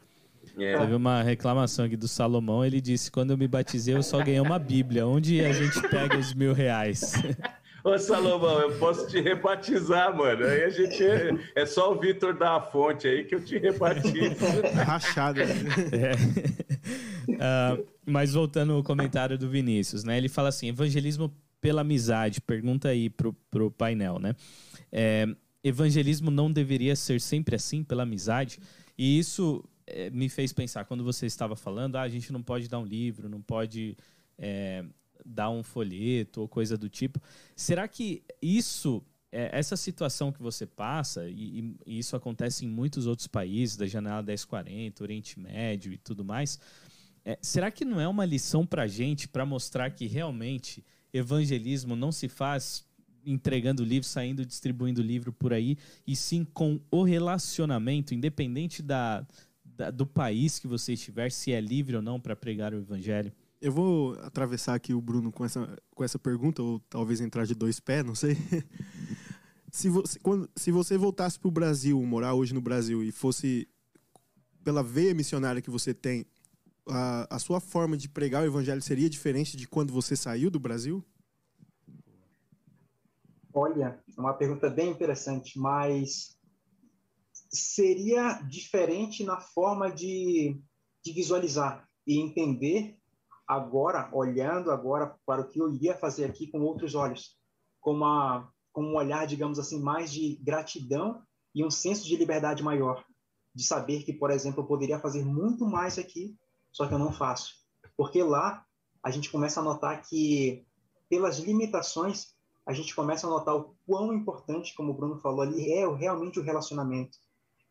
[0.58, 0.78] É.
[0.78, 2.66] Teve uma reclamação aqui do Salomão.
[2.66, 5.06] Ele disse: quando eu me batizei, eu só ganhei uma Bíblia.
[5.06, 7.14] Onde a gente pega os mil reais?
[7.84, 10.46] Ô, Salomão, eu posso te rebatizar, mano.
[10.46, 11.04] Aí a gente.
[11.04, 14.36] É, é só o Vitor da fonte aí que eu te rebatizo.
[14.86, 15.42] Rachado.
[15.42, 16.67] É.
[17.28, 20.18] Uh, mas voltando ao comentário do Vinícius, né?
[20.18, 22.42] Ele fala assim: evangelismo pela amizade.
[22.42, 24.36] Pergunta aí pro, pro painel, né?
[24.92, 25.28] É,
[25.64, 28.60] evangelismo não deveria ser sempre assim, pela amizade?
[28.98, 32.68] E isso é, me fez pensar, quando você estava falando, ah, a gente não pode
[32.68, 33.98] dar um livro, não pode
[34.38, 34.84] é,
[35.26, 37.22] dar um folheto ou coisa do tipo.
[37.56, 39.04] Será que isso,
[39.38, 43.86] é, essa situação que você passa, e, e, isso acontece em muitos outros países, da
[43.86, 46.60] janela 1040, Oriente Médio e tudo mais,
[47.24, 51.96] é, será que não é uma lição para a gente para mostrar que realmente evangelismo
[51.96, 52.84] não se faz
[53.24, 59.24] entregando livro, saindo distribuindo livro por aí, e sim com o relacionamento, independente da,
[59.64, 63.32] da, do país que você estiver, se é livre ou não para pregar o evangelho?
[63.62, 67.54] Eu vou atravessar aqui o Bruno com essa, com essa pergunta, ou talvez entrar de
[67.54, 68.36] dois pés, não sei.
[69.78, 73.70] se, você, quando, se você voltasse para o Brasil, morar hoje no Brasil, e fosse
[74.64, 76.26] pela veia missionária que você tem,
[76.90, 80.60] a, a sua forma de pregar o evangelho seria diferente de quando você saiu do
[80.60, 81.06] Brasil?
[83.54, 86.36] Olha, é uma pergunta bem interessante, mas
[87.52, 90.60] seria diferente na forma de,
[91.04, 92.98] de visualizar e entender
[93.48, 97.38] agora, olhando agora para o que eu ia fazer aqui com outros olhos,
[97.80, 101.24] com, uma, com um olhar, digamos assim, mais de gratidão
[101.56, 103.04] e um senso de liberdade maior,
[103.52, 106.38] de saber que, por exemplo, eu poderia fazer muito mais aqui,
[106.72, 107.56] só que eu não faço.
[107.98, 108.64] Porque lá
[109.04, 110.64] a gente começa a notar que,
[111.10, 112.36] pelas limitações,
[112.68, 116.40] a gente começa a notar o quão importante, como o Bruno falou ali, é realmente
[116.40, 117.18] o relacionamento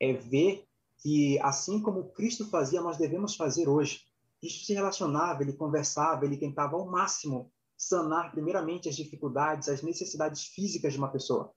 [0.01, 0.65] é ver
[0.99, 4.01] que, assim como Cristo fazia, nós devemos fazer hoje.
[4.41, 10.45] Cristo se relacionava, ele conversava, ele tentava ao máximo sanar, primeiramente, as dificuldades, as necessidades
[10.45, 11.53] físicas de uma pessoa,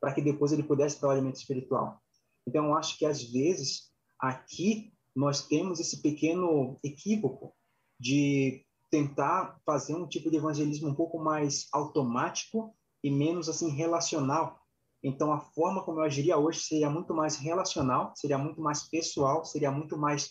[0.00, 2.00] para que depois ele pudesse dar o alimento espiritual.
[2.46, 7.54] Então, acho que, às vezes, aqui nós temos esse pequeno equívoco
[8.00, 14.60] de tentar fazer um tipo de evangelismo um pouco mais automático e menos assim relacional.
[15.02, 19.44] Então a forma como eu agiria hoje seria muito mais relacional, seria muito mais pessoal,
[19.44, 20.30] seria muito mais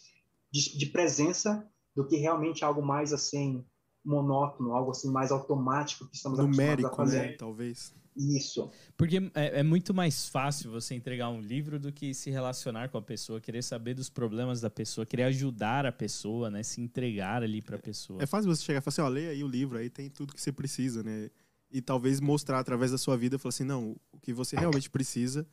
[0.52, 3.66] de, de presença do que realmente algo mais assim
[4.04, 7.20] monótono, algo assim mais automático que estamos numérico, a fazer.
[7.20, 7.32] Né?
[7.34, 7.94] Talvez.
[8.16, 8.70] Isso.
[8.98, 12.98] Porque é, é, muito mais fácil você entregar um livro do que se relacionar com
[12.98, 16.62] a pessoa, querer saber dos problemas da pessoa, querer ajudar a pessoa, né?
[16.62, 18.22] Se entregar ali para a pessoa.
[18.22, 20.34] É fácil você chegar e falar assim, ó, leia aí o livro, aí tem tudo
[20.34, 21.30] que você precisa, né?
[21.72, 25.48] E talvez mostrar através da sua vida, falar assim, não, o que você realmente precisa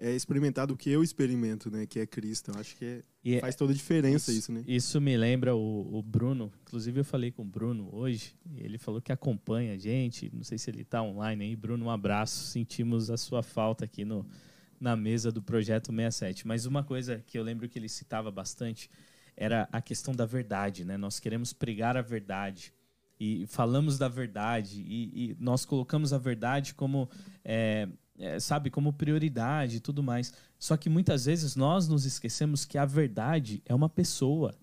[0.00, 1.84] é experimentar do que eu experimento, né?
[1.84, 2.50] Que é Cristo.
[2.50, 4.64] Eu acho que é, faz toda a diferença isso, isso, né?
[4.66, 6.50] Isso me lembra o, o, Bruno.
[6.62, 8.34] Inclusive, eu falei com o Bruno hoje.
[8.56, 10.30] ele falou que acompanha a gente.
[10.34, 11.54] Não sei se ele está online aí.
[11.54, 12.46] Bruno, um abraço.
[12.46, 14.26] Sentimos a sua falta aqui no,
[14.80, 16.46] na mesa do Projeto 67.
[16.48, 18.90] Mas uma coisa que eu lembro que ele citava bastante
[19.36, 20.96] era a questão da verdade, né?
[20.96, 22.72] Nós queremos pregar a verdade
[23.18, 27.08] e falamos da verdade e, e nós colocamos a verdade como
[27.44, 27.86] é,
[28.20, 30.32] é, sabe, como prioridade e tudo mais.
[30.58, 34.54] Só que muitas vezes nós nos esquecemos que a verdade é uma pessoa.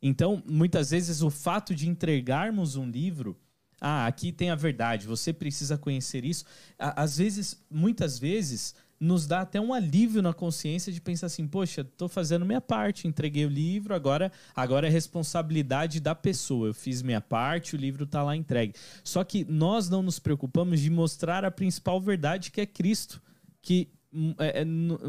[0.00, 3.36] Então, muitas vezes o fato de entregarmos um livro,
[3.80, 6.44] ah, aqui tem a verdade, você precisa conhecer isso.
[6.78, 11.82] Às vezes, muitas vezes, nos dá até um alívio na consciência de pensar assim, poxa,
[11.82, 16.68] estou fazendo minha parte, entreguei o livro, agora, agora é responsabilidade da pessoa.
[16.68, 18.74] Eu fiz minha parte, o livro está lá entregue.
[19.02, 23.22] Só que nós não nos preocupamos de mostrar a principal verdade que é Cristo,
[23.60, 24.64] que hum, é, é,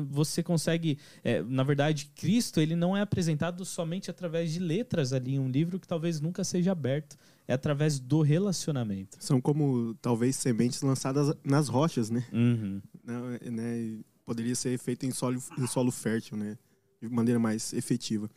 [0.09, 5.35] você consegue, é, na verdade, Cristo ele não é apresentado somente através de letras ali
[5.35, 9.17] em um livro que talvez nunca seja aberto é através do relacionamento.
[9.19, 12.25] São como talvez sementes lançadas nas rochas, né?
[12.33, 12.81] Uhum.
[13.05, 13.99] Não, né?
[14.25, 16.57] Poderia ser feito em solo, em solo fértil, né?
[17.01, 18.29] De maneira mais efetiva.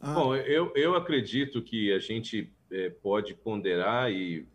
[0.00, 0.14] Ah.
[0.14, 4.46] Bom, eu, eu acredito que a gente é, pode ponderar e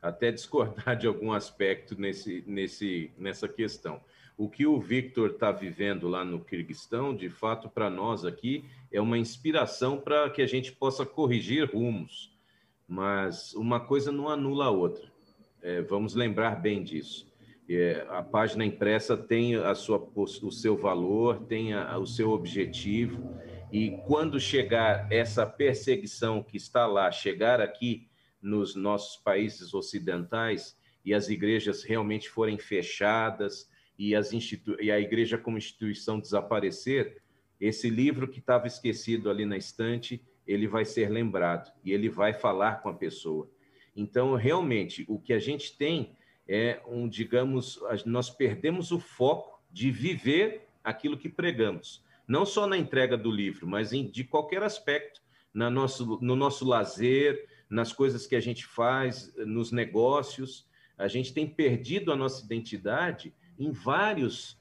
[0.00, 4.00] até discordar de algum aspecto nesse, nesse, nessa questão.
[4.36, 9.00] O que o Victor está vivendo lá no Kirguistão, de fato, para nós aqui, é
[9.00, 12.32] uma inspiração para que a gente possa corrigir rumos
[12.92, 15.10] mas uma coisa não anula a outra.
[15.62, 17.26] É, vamos lembrar bem disso.
[17.74, 23.34] É, a página impressa tem a sua, o seu valor, tem a, o seu objetivo,
[23.72, 28.08] e quando chegar essa perseguição que está lá, chegar aqui
[28.40, 35.00] nos nossos países ocidentais e as igrejas realmente forem fechadas e, as institu e a
[35.00, 37.22] igreja como instituição desaparecer,
[37.60, 42.34] esse livro que estava esquecido ali na estante ele vai ser lembrado e ele vai
[42.34, 43.48] falar com a pessoa.
[43.94, 46.16] Então, realmente, o que a gente tem
[46.52, 52.04] é um, digamos, nós perdemos o foco de viver aquilo que pregamos.
[52.28, 56.66] Não só na entrega do livro, mas em, de qualquer aspecto, na nosso, no nosso
[56.66, 60.68] lazer, nas coisas que a gente faz, nos negócios.
[60.98, 64.60] A gente tem perdido a nossa identidade em vários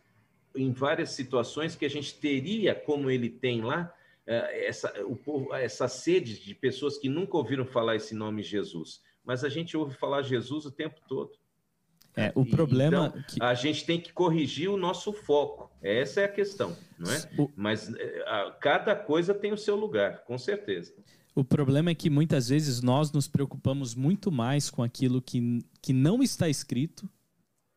[0.53, 3.93] em várias situações que a gente teria, como ele tem lá,
[4.27, 9.01] é, essa, o povo, essa sede de pessoas que nunca ouviram falar esse nome Jesus,
[9.23, 11.40] mas a gente ouve falar Jesus o tempo todo.
[12.15, 13.07] É, o problema.
[13.07, 13.41] Então, que...
[13.41, 15.71] A gente tem que corrigir o nosso foco.
[15.81, 17.29] Essa é a questão, não é?
[17.37, 17.49] O...
[17.55, 20.93] Mas é, a, cada coisa tem o seu lugar, com certeza.
[21.33, 25.93] O problema é que muitas vezes nós nos preocupamos muito mais com aquilo que, que
[25.93, 27.09] não está escrito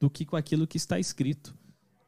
[0.00, 1.56] do que com aquilo que está escrito.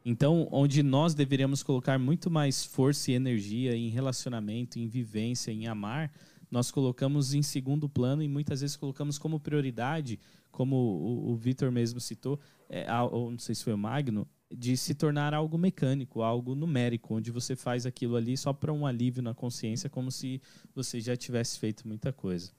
[0.04, 5.66] Então, onde nós deveríamos colocar muito mais força e energia em relacionamento, em vivência, em
[5.66, 6.12] amar,
[6.50, 10.20] nós colocamos em segundo plano e muitas vezes colocamos como prioridade,
[10.56, 14.74] como o, o Vitor mesmo citou, é, ou não sei se foi o Magno, de
[14.74, 19.22] se tornar algo mecânico, algo numérico, onde você faz aquilo ali só para um alívio
[19.22, 20.40] na consciência, como se
[20.74, 22.50] você já tivesse feito muita coisa.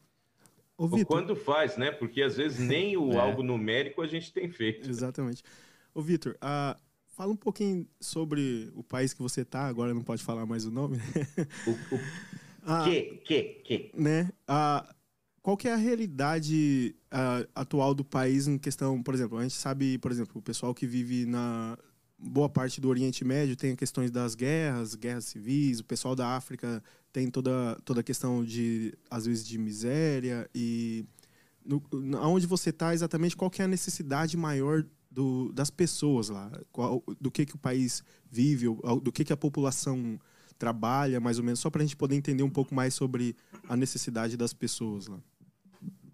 [0.78, 1.92] Ou quando faz, né?
[1.92, 3.18] Porque às vezes nem o é.
[3.18, 4.88] algo numérico a gente tem feito.
[4.88, 5.42] Exatamente.
[5.92, 6.78] Ô, Vitor, a,
[7.18, 10.72] Fala um pouquinho sobre o país que você está, agora não pode falar mais o
[10.72, 10.98] nome.
[11.66, 12.00] O, o...
[12.70, 13.92] Ah, que, que, que?
[13.94, 14.30] Né?
[14.46, 14.94] Ah,
[15.48, 19.56] qual que é a realidade ah, atual do país em questão, por exemplo, a gente
[19.56, 21.78] sabe, por exemplo, o pessoal que vive na
[22.20, 26.84] boa parte do Oriente Médio tem questões das guerras, guerras civis, o pessoal da África
[27.14, 31.06] tem toda, toda a questão de, às vezes, de miséria e
[31.64, 31.82] no,
[32.24, 37.02] onde você está exatamente qual que é a necessidade maior do, das pessoas lá, qual,
[37.22, 38.66] do que, que o país vive,
[39.02, 40.20] do que, que a população
[40.60, 43.34] trabalha, mais ou menos, só para a gente poder entender um pouco mais sobre
[43.70, 45.18] a necessidade das pessoas lá.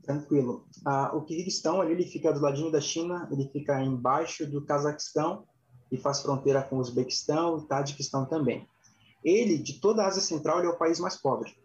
[0.04, 0.66] Tranquilo.
[0.86, 5.46] Ah, o Kirguistão ele fica do ladinho da China, ele fica embaixo do Cazaquistão
[5.92, 8.68] e faz fronteira com o Uzbequistão e Tadiquistão também.
[9.24, 11.56] Ele, de toda a Ásia Central, ele é o país mais pobre,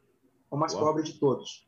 [0.50, 0.84] o mais Uau.
[0.84, 1.66] pobre de todos.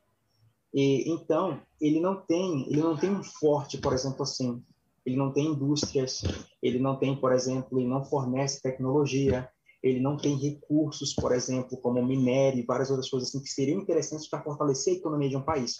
[0.73, 4.63] E, então, ele não tem, ele não tem um forte, por exemplo, assim,
[5.05, 6.21] ele não tem indústrias,
[6.63, 9.49] ele não tem, por exemplo, ele não fornece tecnologia,
[9.83, 13.81] ele não tem recursos, por exemplo, como minério e várias outras coisas assim que seriam
[13.81, 15.77] interessantes para fortalecer a economia de um país.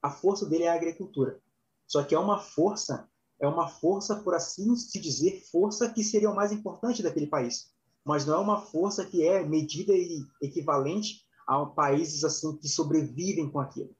[0.00, 1.40] A força dele é a agricultura.
[1.86, 3.08] Só que é uma força,
[3.40, 7.70] é uma força, por assim se dizer, força que seria o mais importante daquele país.
[8.04, 13.50] Mas não é uma força que é medida e equivalente a países assim que sobrevivem
[13.50, 13.94] com aquilo.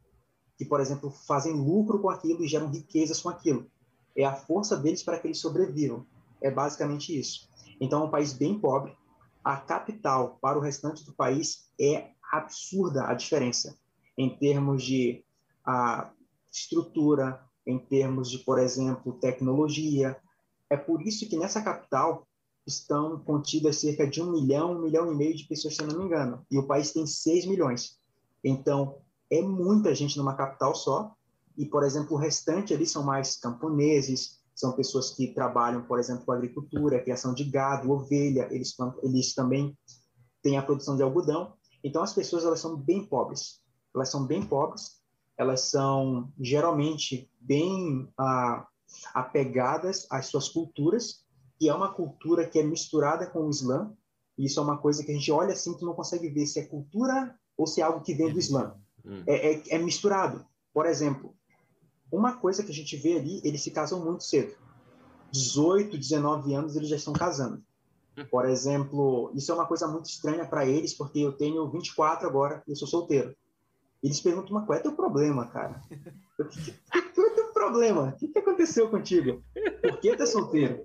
[0.56, 3.70] Que, por exemplo, fazem lucro com aquilo e geram riquezas com aquilo.
[4.16, 6.06] É a força deles para que eles sobrevivam.
[6.40, 7.48] É basicamente isso.
[7.80, 8.96] Então, é um país bem pobre,
[9.44, 13.76] a capital para o restante do país é absurda a diferença
[14.16, 15.24] em termos de
[15.64, 16.12] a
[16.50, 20.16] estrutura, em termos de, por exemplo, tecnologia.
[20.68, 22.26] É por isso que nessa capital
[22.66, 25.98] estão contidas cerca de um milhão, um milhão e meio de pessoas, se eu não
[25.98, 26.44] me engano.
[26.50, 27.98] E o país tem 6 milhões.
[28.44, 28.98] Então,
[29.30, 31.14] é muita gente numa capital só.
[31.56, 36.24] E, por exemplo, o restante ali são mais camponeses, são pessoas que trabalham, por exemplo,
[36.24, 39.76] com agricultura, criação de gado, ovelha, eles, eles também
[40.42, 41.54] têm a produção de algodão.
[41.84, 43.60] Então, as pessoas elas são bem pobres.
[43.94, 45.01] Elas são bem pobres,
[45.36, 48.66] elas são geralmente bem ah,
[49.14, 51.24] apegadas às suas culturas,
[51.58, 53.92] que é uma cultura que é misturada com o Islã.
[54.36, 56.60] E isso é uma coisa que a gente olha assim que não consegue ver se
[56.60, 58.74] é cultura ou se é algo que vem do Islã.
[59.04, 59.22] Hum.
[59.26, 60.44] É, é, é misturado.
[60.72, 61.34] Por exemplo,
[62.10, 64.54] uma coisa que a gente vê ali, eles se casam muito cedo.
[65.32, 67.62] 18, 19 anos eles já estão casando.
[68.16, 68.26] Hum.
[68.30, 72.62] Por exemplo, isso é uma coisa muito estranha para eles, porque eu tenho 24 agora
[72.66, 73.34] e eu sou solteiro.
[74.02, 75.80] Eles perguntam, mas qual é teu problema, cara?
[77.14, 78.08] qual é teu problema?
[78.08, 79.42] O que, que aconteceu contigo?
[79.80, 80.84] Por que tu é solteiro?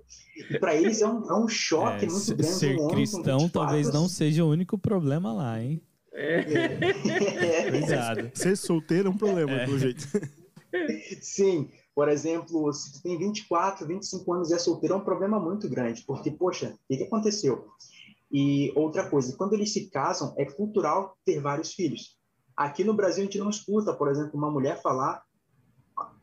[0.50, 2.54] E para eles é um, é um choque é, muito grande.
[2.54, 5.82] Ser um cristão talvez não seja o único problema lá, hein?
[6.12, 6.40] É.
[7.92, 8.30] é.
[8.34, 9.64] Ser solteiro é um problema, é.
[9.64, 10.06] pelo jeito.
[11.20, 15.40] Sim, por exemplo, se tu tem 24, 25 anos e é solteiro, é um problema
[15.40, 17.66] muito grande, porque, poxa, o que, que aconteceu?
[18.30, 22.17] E outra coisa, quando eles se casam, é cultural ter vários filhos.
[22.58, 25.22] Aqui no Brasil, a gente não escuta, por exemplo, uma mulher falar.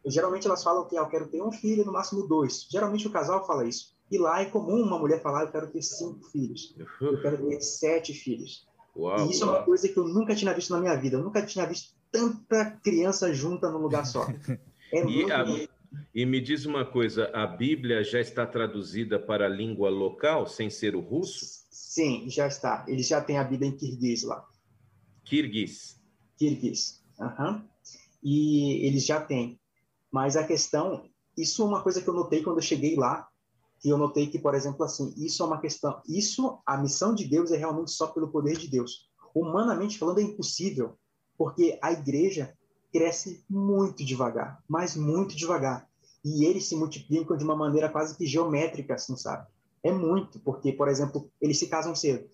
[0.05, 2.67] Geralmente elas falam que ah, eu quero ter um filho, no máximo dois.
[2.69, 3.95] Geralmente o casal fala isso.
[4.11, 7.61] E lá é comum uma mulher falar: eu quero ter cinco filhos, eu quero ter
[7.61, 8.67] sete filhos.
[8.97, 9.55] Uau, e isso uau.
[9.55, 11.15] é uma coisa que eu nunca tinha visto na minha vida.
[11.15, 14.27] Eu nunca tinha visto tanta criança junta num lugar só.
[14.93, 15.43] É e, a,
[16.13, 20.69] e me diz uma coisa, a Bíblia já está traduzida para a língua local, sem
[20.69, 21.65] ser o russo?
[21.71, 22.85] Sim, já está.
[22.87, 24.47] Eles já têm a Bíblia em kirguiz lá.
[25.23, 25.99] Kirguiz.
[26.37, 27.01] Kirguiz.
[27.19, 27.63] Uhum.
[28.23, 29.59] E eles já têm.
[30.11, 31.05] Mas a questão,
[31.37, 33.27] isso é uma coisa que eu notei quando eu cheguei lá,
[33.79, 37.25] que eu notei que, por exemplo, assim, isso é uma questão, isso, a missão de
[37.25, 39.09] Deus é realmente só pelo poder de Deus.
[39.33, 40.97] Humanamente falando, é impossível
[41.37, 42.53] porque a igreja
[42.91, 45.87] cresce muito devagar, mas muito devagar.
[46.23, 49.47] E eles se multiplicam de uma maneira quase que geométrica, assim, sabe?
[49.83, 52.27] É muito, porque, por exemplo, eles se casam cedo.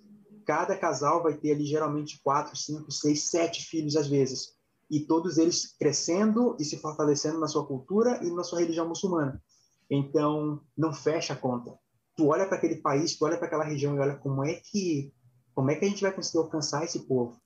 [0.45, 4.55] Cada casal vai ter ali geralmente quatro, cinco, seis, sete filhos às vezes.
[4.89, 9.41] E todos eles crescendo e se fortalecendo na sua cultura e na sua religião muçulmana.
[9.89, 11.77] Então, não fecha a conta.
[12.15, 15.13] Tu olha para aquele país, tu olha para aquela região e olha como é que
[15.53, 17.39] como é que a gente vai conseguir alcançar esse povo?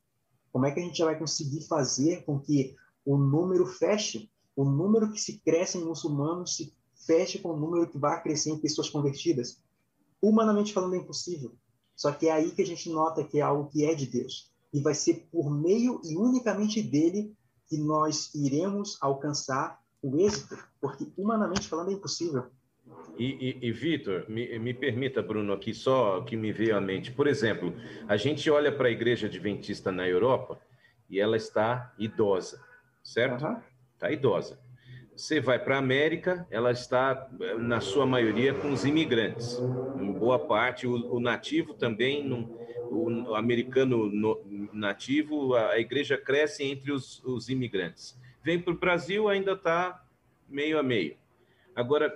[0.51, 5.11] Como é que a gente vai conseguir fazer com que o número feche, o número
[5.11, 6.73] que se cresce em muçulmanos se
[7.05, 9.61] feche com o número que vai crescer em pessoas convertidas?
[10.21, 11.55] Humanamente falando, é impossível.
[11.95, 14.51] Só que é aí que a gente nota que é algo que é de Deus.
[14.73, 17.33] E vai ser por meio e unicamente dele
[17.67, 22.45] que nós iremos alcançar o êxito, porque humanamente falando é impossível.
[23.17, 27.11] E, e, e Vitor, me, me, permita, Bruno, aqui só que me veio à mente.
[27.11, 27.73] Por exemplo,
[28.07, 30.59] a gente olha para a igreja adventista na Europa
[31.09, 32.61] e ela está idosa,
[33.01, 33.45] certo?
[33.93, 34.13] Está uhum.
[34.13, 34.59] idosa.
[35.15, 39.57] Você vai para a América, ela está, na sua maioria, com os imigrantes.
[39.97, 42.29] Em boa parte, o, o nativo também,
[42.91, 48.19] o, americano no, nativo, a, a, igreja cresce entre os, os imigrantes.
[48.43, 50.05] Vem para o Brasil, ainda está
[50.49, 51.15] meio a meio.
[51.73, 52.13] Agora,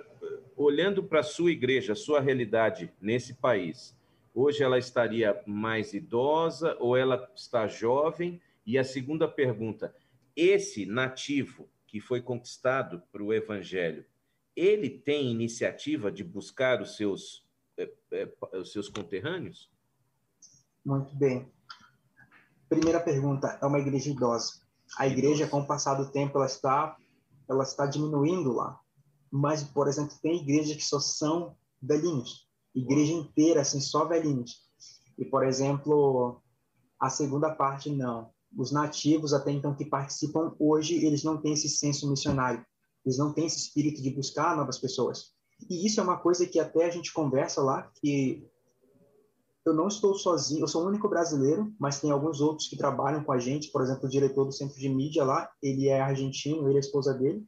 [0.54, 3.96] olhando para a sua igreja, a sua realidade nesse país,
[4.34, 8.42] hoje ela estaria mais idosa ou ela está jovem?
[8.66, 9.94] E a segunda pergunta,
[10.36, 14.04] esse nativo que foi conquistado para o evangelho,
[14.54, 19.70] ele tem iniciativa de buscar os seus, é, é, os seus conterrâneos?
[20.84, 21.50] Muito bem.
[22.68, 24.60] Primeira pergunta, é uma igreja idosa.
[24.96, 26.96] A igreja, com o passar do tempo, ela está,
[27.48, 28.80] ela está diminuindo lá
[29.30, 34.68] mas, por exemplo, tem igrejas que só são velhinhos, igreja inteira, assim, só velhinhos.
[35.16, 36.42] E, por exemplo,
[36.98, 38.32] a segunda parte, não.
[38.56, 42.64] Os nativos até então que participam hoje, eles não têm esse senso missionário.
[43.04, 45.32] Eles não têm esse espírito de buscar novas pessoas.
[45.68, 48.46] E isso é uma coisa que até a gente conversa lá, que
[49.64, 53.22] eu não estou sozinho, eu sou o único brasileiro, mas tem alguns outros que trabalham
[53.22, 56.66] com a gente, por exemplo, o diretor do centro de mídia lá, ele é argentino,
[56.66, 57.46] ele é a esposa dele,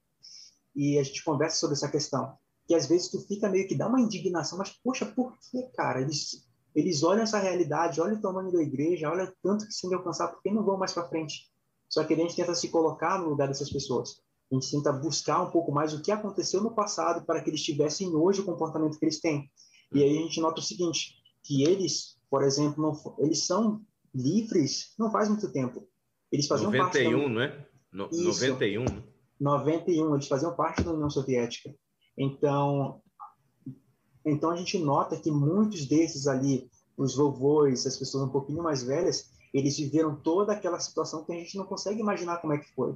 [0.74, 2.36] e a gente conversa sobre essa questão.
[2.66, 6.00] Que às vezes tu fica meio que dá uma indignação, mas poxa, por que, cara?
[6.00, 9.98] Eles, eles olham essa realidade, olham o tamanho da igreja, olham tanto que se não
[9.98, 11.50] alcançar, por que não vão mais para frente?
[11.88, 14.22] Só que a gente tenta se colocar no lugar dessas pessoas.
[14.50, 17.62] A gente tenta buscar um pouco mais o que aconteceu no passado para que eles
[17.62, 19.50] tivessem hoje o comportamento que eles têm.
[19.92, 23.82] E aí a gente nota o seguinte, que eles, por exemplo, não, eles são
[24.14, 25.86] livres não faz muito tempo.
[26.30, 27.28] Eles faziam 91, parte da...
[27.28, 27.68] não é?
[27.92, 28.24] No, Isso.
[28.24, 28.84] 91.
[29.38, 31.74] 91, eles faziam parte da União Soviética.
[32.16, 33.01] Então,
[34.24, 38.82] então a gente nota que muitos desses ali, os vovôs, as pessoas um pouquinho mais
[38.82, 42.72] velhas, eles viveram toda aquela situação que a gente não consegue imaginar como é que
[42.74, 42.94] foi.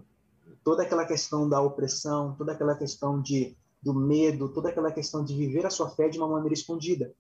[0.62, 5.34] Toda aquela questão da opressão, toda aquela questão de do medo, toda aquela questão de
[5.36, 7.14] viver a sua fé de uma maneira escondida.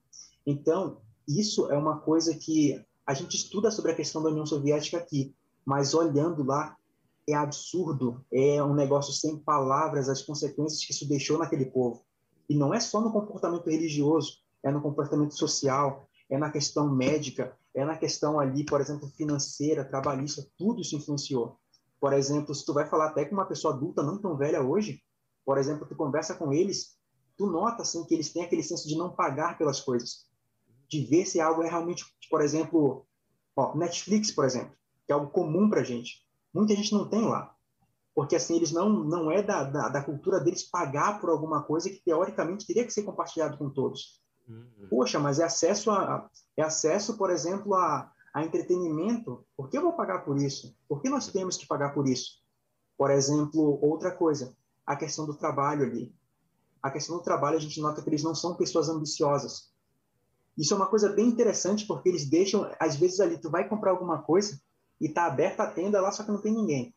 [0.44, 0.98] Então,
[1.28, 5.34] isso é uma coisa que a gente estuda sobre a questão da União Soviética aqui,
[5.64, 6.76] mas olhando lá
[7.28, 12.05] é absurdo, é um negócio sem palavras as consequências que isso deixou naquele povo.
[12.48, 17.56] E não é só no comportamento religioso, é no comportamento social, é na questão médica,
[17.74, 21.58] é na questão ali, por exemplo, financeira, trabalhista, tudo isso influenciou.
[22.00, 25.02] Por exemplo, se tu vai falar até com uma pessoa adulta, não tão velha hoje,
[25.44, 26.96] por exemplo, tu conversa com eles,
[27.36, 30.26] tu nota assim que eles têm aquele senso de não pagar pelas coisas
[30.88, 33.06] de ver se algo é realmente, por exemplo,
[33.54, 34.74] ó, Netflix, por exemplo,
[35.04, 36.24] que é algo comum para gente.
[36.52, 37.54] Muita gente não tem lá.
[38.16, 41.90] Porque, assim, eles não, não é da, da, da, cultura deles pagar por alguma coisa
[41.90, 44.22] que, teoricamente, teria que ser compartilhado com todos.
[44.48, 44.86] Uhum.
[44.88, 49.44] Poxa, mas é acesso, a, é acesso por exemplo, a, a entretenimento.
[49.54, 50.74] Por que eu vou pagar por isso?
[50.88, 52.42] Por que nós temos que pagar por isso?
[52.96, 54.56] Por exemplo, outra coisa,
[54.86, 56.10] a questão do trabalho ali.
[56.82, 59.70] A questão do trabalho, a gente nota que eles não são pessoas ambiciosas.
[60.56, 63.90] Isso é uma coisa bem interessante, porque eles deixam, às vezes ali, tu vai comprar
[63.90, 64.58] alguma coisa
[64.98, 66.95] e tá aberta a tenda lá, só que não tem ninguém.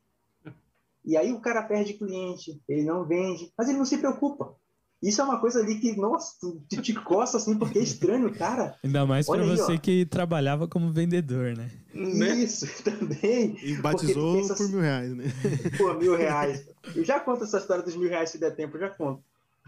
[1.05, 4.55] E aí o cara perde cliente, ele não vende, mas ele não se preocupa.
[5.01, 8.33] Isso é uma coisa ali que, nossa, tu, tu te coça assim, porque é estranho,
[8.33, 8.77] cara.
[8.83, 9.77] Ainda mais para você ó.
[9.77, 11.71] que trabalhava como vendedor, né?
[11.93, 12.35] né?
[12.35, 13.57] Isso, também.
[13.63, 15.23] E batizou por assim, mil reais, né?
[15.77, 16.67] Por mil reais.
[16.93, 19.23] Eu já conto essa história dos mil reais se der tempo, eu já conto.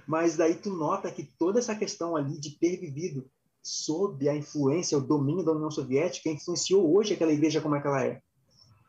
[0.06, 3.26] Mas daí tu nota que toda essa questão ali de ter vivido
[3.64, 7.88] sob a influência, o domínio da União Soviética, influenciou hoje aquela igreja como é que
[7.88, 8.22] ela é.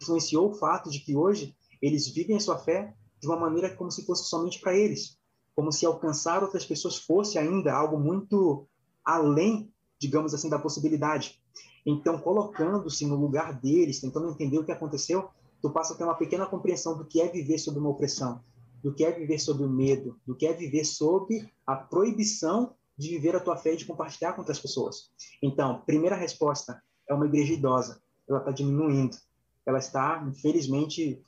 [0.03, 3.91] Influenciou o fato de que hoje eles vivem a sua fé de uma maneira como
[3.91, 5.19] se fosse somente para eles,
[5.55, 8.67] como se alcançar outras pessoas fosse ainda algo muito
[9.05, 11.41] além, digamos assim, da possibilidade.
[11.85, 15.29] Então, colocando-se no lugar deles, tentando entender o que aconteceu,
[15.61, 18.41] tu passa a ter uma pequena compreensão do que é viver sob uma opressão,
[18.83, 23.09] do que é viver sob o medo, do que é viver sob a proibição de
[23.09, 25.11] viver a tua fé e de compartilhar com outras pessoas.
[25.43, 28.01] Então, primeira resposta é uma igreja idosa.
[28.29, 29.17] Ela está diminuindo.
[29.67, 31.23] Ela está, infelizmente,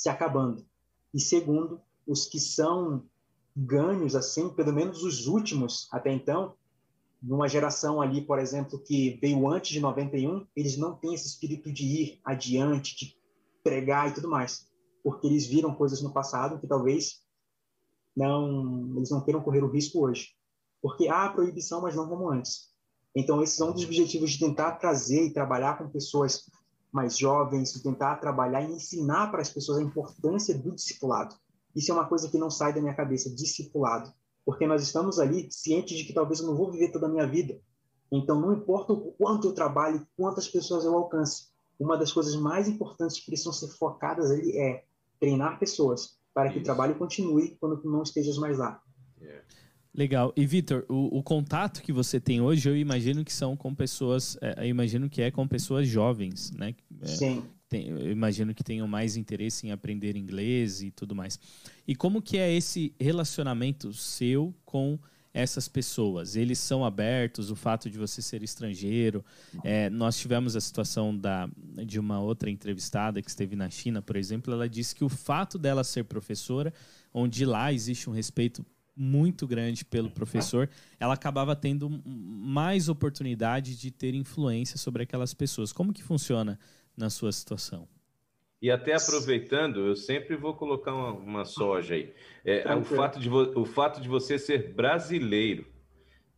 [0.00, 0.64] se acabando.
[1.12, 3.04] E segundo, os que são
[3.56, 6.54] ganhos, assim, pelo menos os últimos até então,
[7.22, 11.70] numa geração ali, por exemplo, que veio antes de 91, eles não têm esse espírito
[11.72, 13.16] de ir adiante, de
[13.62, 14.66] pregar e tudo mais,
[15.02, 17.22] porque eles viram coisas no passado que talvez
[18.16, 20.40] não eles não queiram correr o risco hoje
[20.82, 22.70] porque há proibição, mas não como antes.
[23.14, 26.48] Então, esse é um dos objetivos de tentar trazer e trabalhar com pessoas
[26.92, 31.34] mais jovens, de tentar trabalhar e ensinar para as pessoas a importância do discipulado.
[31.74, 34.12] Isso é uma coisa que não sai da minha cabeça, discipulado.
[34.44, 37.26] Porque nós estamos ali cientes de que talvez eu não vou viver toda a minha
[37.26, 37.60] vida.
[38.10, 42.68] Então, não importa o quanto eu trabalhe, quantas pessoas eu alcance, uma das coisas mais
[42.68, 44.84] importantes que precisam ser focadas ali é
[45.18, 48.82] treinar pessoas para que o trabalho continue quando tu não estejas mais lá.
[49.20, 49.44] Yeah.
[50.00, 50.32] Legal.
[50.34, 54.34] E Vitor, o, o, contato que você tem hoje, eu imagino que são com pessoas,
[54.40, 56.74] é, eu imagino que é com pessoas jovens, né?
[57.02, 57.44] É, Sim.
[57.68, 61.38] Tem, eu imagino que tenham mais interesse em aprender inglês e tudo mais.
[61.86, 64.98] E como que é esse relacionamento seu com
[65.34, 66.34] essas pessoas?
[66.34, 69.22] Eles são abertos, o fato de você ser estrangeiro.
[69.62, 71.46] É, nós tivemos a situação da,
[71.86, 75.58] de uma outra entrevistada que esteve na China, por exemplo, ela disse que o fato
[75.58, 76.72] dela ser professora,
[77.12, 78.64] onde lá existe um respeito
[78.96, 80.68] muito grande pelo professor,
[80.98, 85.72] ela acabava tendo mais oportunidade de ter influência sobre aquelas pessoas.
[85.72, 86.58] Como que funciona
[86.96, 87.88] na sua situação?
[88.62, 92.12] E até aproveitando, eu sempre vou colocar uma, uma soja aí.
[92.44, 95.66] É, o, fato de o fato de você ser brasileiro,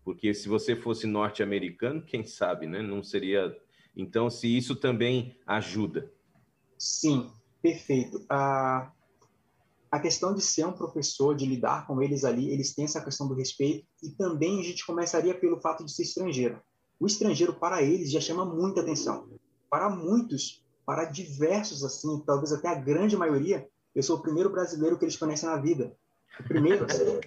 [0.05, 2.81] porque se você fosse norte-americano, quem sabe, né?
[2.81, 3.57] Não seria.
[3.97, 6.13] Então, se isso também ajuda.
[6.79, 7.29] Sim,
[7.61, 8.25] perfeito.
[8.29, 8.93] A,
[9.93, 13.29] a questão de ser um professor, de lidar com eles ali, eles têm essa questão
[13.29, 16.59] do respeito e também a gente começaria pelo fato de ser estrangeiro.
[16.99, 19.29] O estrangeiro, para eles, já chama muita atenção.
[19.69, 24.99] Para muitos, para diversos, assim, talvez até a grande maioria, eu sou o primeiro brasileiro
[24.99, 25.95] que eles conhecem na vida.
[26.41, 27.21] O primeiro, assim.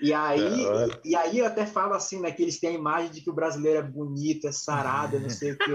[0.00, 0.66] E aí,
[1.04, 3.32] e aí eu até falo assim, né, que eles têm a imagem de que o
[3.32, 5.72] brasileiro é bonito, é sarado, não sei o que.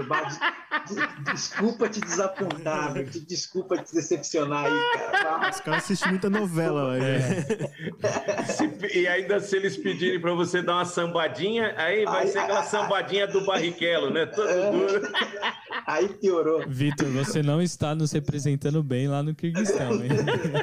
[1.24, 5.50] desculpa te desapontar, meu, desculpa te decepcionar aí, cara.
[5.50, 8.44] Os caras assistem muita novela, é.
[8.44, 12.62] se, E ainda se eles pedirem para você dar uma sambadinha, aí vai ser aquela
[12.62, 14.26] sambadinha do Barrichello, né?
[14.26, 15.52] Todo é.
[15.86, 16.64] Aí piorou.
[16.68, 20.10] Vitor, você não está nos representando bem lá no Kirguistão, hein?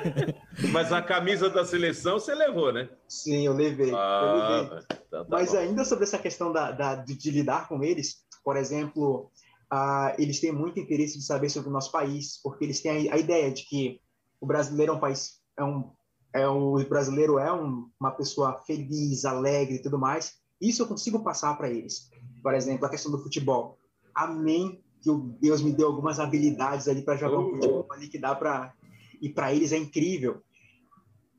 [0.71, 2.89] Mas a camisa da seleção você levou, né?
[3.07, 3.91] Sim, eu levei.
[3.93, 4.79] Ah, eu levei.
[4.87, 5.57] Tá, tá Mas bom.
[5.57, 9.31] ainda sobre essa questão da, da de, de, lidar com eles, por exemplo,
[9.71, 13.15] uh, eles têm muito interesse de saber sobre o nosso país, porque eles têm a,
[13.15, 13.99] a ideia de que
[14.39, 15.91] o brasileiro é um país, é um,
[16.33, 20.37] é o brasileiro é um, uma pessoa feliz, alegre e tudo mais.
[20.61, 22.09] Isso eu consigo passar para eles.
[22.41, 23.77] Por exemplo, a questão do futebol.
[24.13, 27.51] Amém que Deus me deu algumas habilidades ali para jogar oh.
[27.51, 28.73] futebol ali que dá para
[29.21, 30.41] e para eles é incrível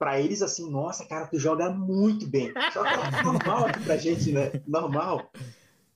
[0.01, 2.51] para eles assim, nossa, cara, tu joga muito bem.
[2.73, 4.51] Só que é normal aqui pra gente, né?
[4.67, 5.31] Normal.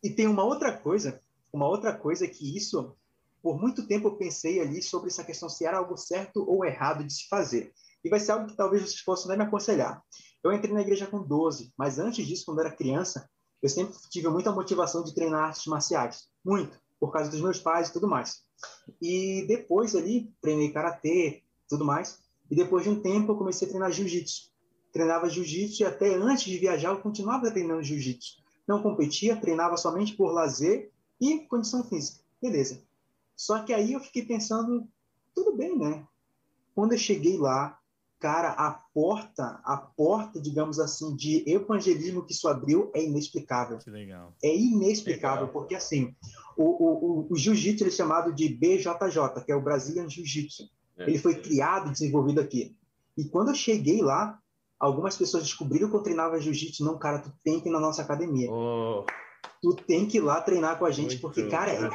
[0.03, 2.95] E tem uma outra coisa, uma outra coisa que isso,
[3.43, 7.03] por muito tempo eu pensei ali sobre essa questão se era algo certo ou errado
[7.03, 7.73] de se fazer.
[8.05, 10.03] E vai ser algo que talvez vocês possam até me aconselhar.
[10.43, 13.27] Eu entrei na igreja com 12, mas antes disso, quando eu era criança,
[13.63, 16.25] eu sempre tive muita motivação de treinar artes marciais.
[16.45, 18.43] Muito, por causa dos meus pais e tudo mais.
[19.01, 22.19] E depois ali, treinei karatê, tudo mais.
[22.51, 24.51] E depois de um tempo eu comecei a treinar jiu-jitsu.
[24.91, 28.43] Treinava jiu-jitsu e até antes de viajar eu continuava treinando jiu-jitsu.
[28.67, 30.91] Não competia, treinava somente por lazer
[31.21, 32.25] e condição física.
[32.41, 32.83] Beleza.
[33.37, 34.89] Só que aí eu fiquei pensando,
[35.35, 36.07] tudo bem, né?
[36.75, 37.79] Quando eu cheguei lá,
[38.19, 43.79] cara, a porta, a porta, digamos assim, de evangelismo que isso abriu é inexplicável.
[43.79, 44.33] Que legal.
[44.43, 45.53] É inexplicável, legal.
[45.53, 46.15] porque assim,
[46.57, 50.69] o, o, o, o jiu-jitsu é chamado de BJJ, que é o Brazilian Jiu-Jitsu.
[50.97, 52.77] É, ele foi criado, desenvolvido aqui.
[53.17, 54.39] E quando eu cheguei lá,
[54.79, 56.85] algumas pessoas descobriram que eu treinava jiu-jitsu.
[56.85, 58.51] Não, cara, tu tem que ir na nossa academia.
[58.51, 59.05] Oh.
[59.61, 61.91] Tu tem que ir lá treinar com a gente, Muito porque, cara, é,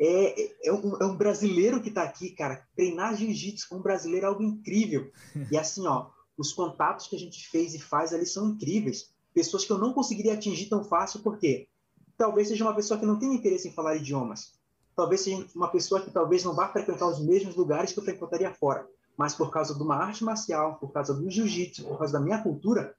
[0.00, 2.66] é, é, um, é um brasileiro que está aqui, cara.
[2.76, 5.10] Treinar jiu-jitsu com um brasileiro é algo incrível.
[5.50, 9.12] E assim, ó, os contatos que a gente fez e faz ali são incríveis.
[9.34, 11.68] Pessoas que eu não conseguiria atingir tão fácil, porque
[12.16, 14.58] talvez seja uma pessoa que não tem interesse em falar idiomas
[14.98, 18.52] talvez seja uma pessoa que talvez não vá frequentar os mesmos lugares que eu frequentaria
[18.52, 18.84] fora,
[19.16, 22.42] mas por causa de uma arte marcial, por causa do jiu-jitsu, por causa da minha
[22.42, 22.96] cultura,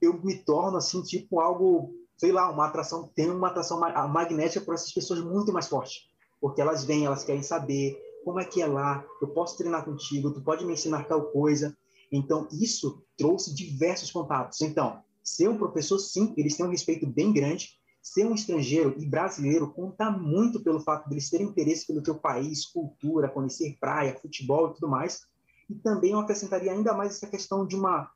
[0.00, 4.74] eu me torno assim tipo algo, sei lá, uma atração, tem uma atração magnética para
[4.74, 6.08] essas pessoas muito mais forte,
[6.40, 10.32] porque elas vêm, elas querem saber como é que é lá, eu posso treinar contigo,
[10.32, 11.76] tu pode me ensinar tal coisa.
[12.10, 14.60] Então isso trouxe diversos contatos.
[14.60, 19.04] Então, ser um professor, sim, eles têm um respeito bem grande, ser um estrangeiro e
[19.04, 24.16] brasileiro conta muito pelo fato de eles terem interesse pelo teu país, cultura, conhecer praia,
[24.20, 25.22] futebol e tudo mais.
[25.68, 28.08] E também eu acrescentaria ainda mais essa questão de uma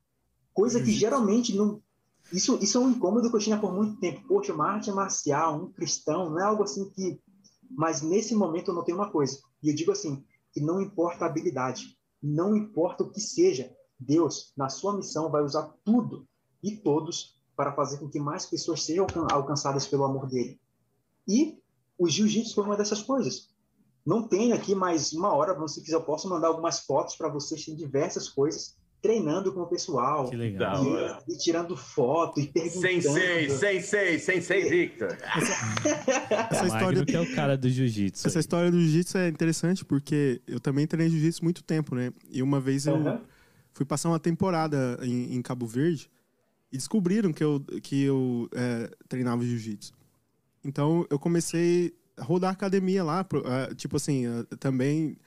[0.53, 1.81] coisa que geralmente não.
[2.31, 4.27] Isso, isso é um incômodo que eu tinha por muito tempo.
[4.27, 7.21] Poxa, uma arte marcial, um cristão, não é algo assim que.
[7.69, 9.39] Mas nesse momento eu notei uma coisa.
[9.61, 14.51] E eu digo assim: que não importa a habilidade, não importa o que seja, Deus,
[14.57, 16.27] na sua missão, vai usar tudo
[16.63, 20.59] e todos para fazer com que mais pessoas sejam alcançadas pelo amor dele.
[21.27, 21.61] E
[21.97, 23.49] o jiu-jitsu foi uma dessas coisas.
[24.05, 27.63] Não tem aqui mais uma hora, se quiser, eu posso mandar algumas fotos para vocês,
[27.63, 30.29] tem diversas coisas, treinando com o pessoal.
[30.29, 30.85] Que legal.
[31.27, 33.01] E, e tirando foto e perguntando.
[33.01, 35.17] Sensei, sensei, sensei Victor.
[35.35, 38.27] Essa, essa história que é o cara do jiu-jitsu.
[38.27, 42.13] Essa história do jiu-jitsu é interessante porque eu também treinei jiu-jitsu muito tempo, né?
[42.29, 43.19] E uma vez eu uhum.
[43.73, 46.09] fui passar uma temporada em, em Cabo Verde
[46.71, 49.93] e descobriram que eu, que eu é, treinava jiu-jitsu.
[50.63, 55.17] Então eu comecei a rodar academia lá, uh, tipo assim, uh, também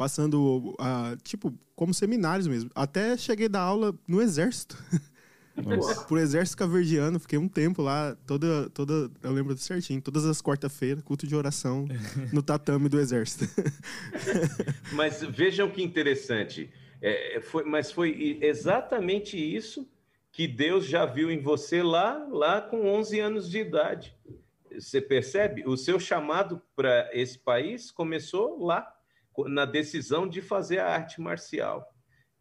[0.00, 2.70] passando, uh, tipo, como seminários mesmo.
[2.74, 4.82] Até cheguei da aula no exército.
[6.08, 11.04] Pro exército caverdiano, fiquei um tempo lá, toda, toda, eu lembro certinho, todas as quarta-feiras,
[11.04, 11.86] culto de oração
[12.32, 13.44] no tatame do exército.
[14.94, 16.70] mas vejam que interessante,
[17.02, 19.86] é, foi, mas foi exatamente isso
[20.32, 24.16] que Deus já viu em você lá, lá com 11 anos de idade.
[24.72, 25.62] Você percebe?
[25.66, 28.96] O seu chamado para esse país começou lá,
[29.46, 31.94] na decisão de fazer a arte marcial.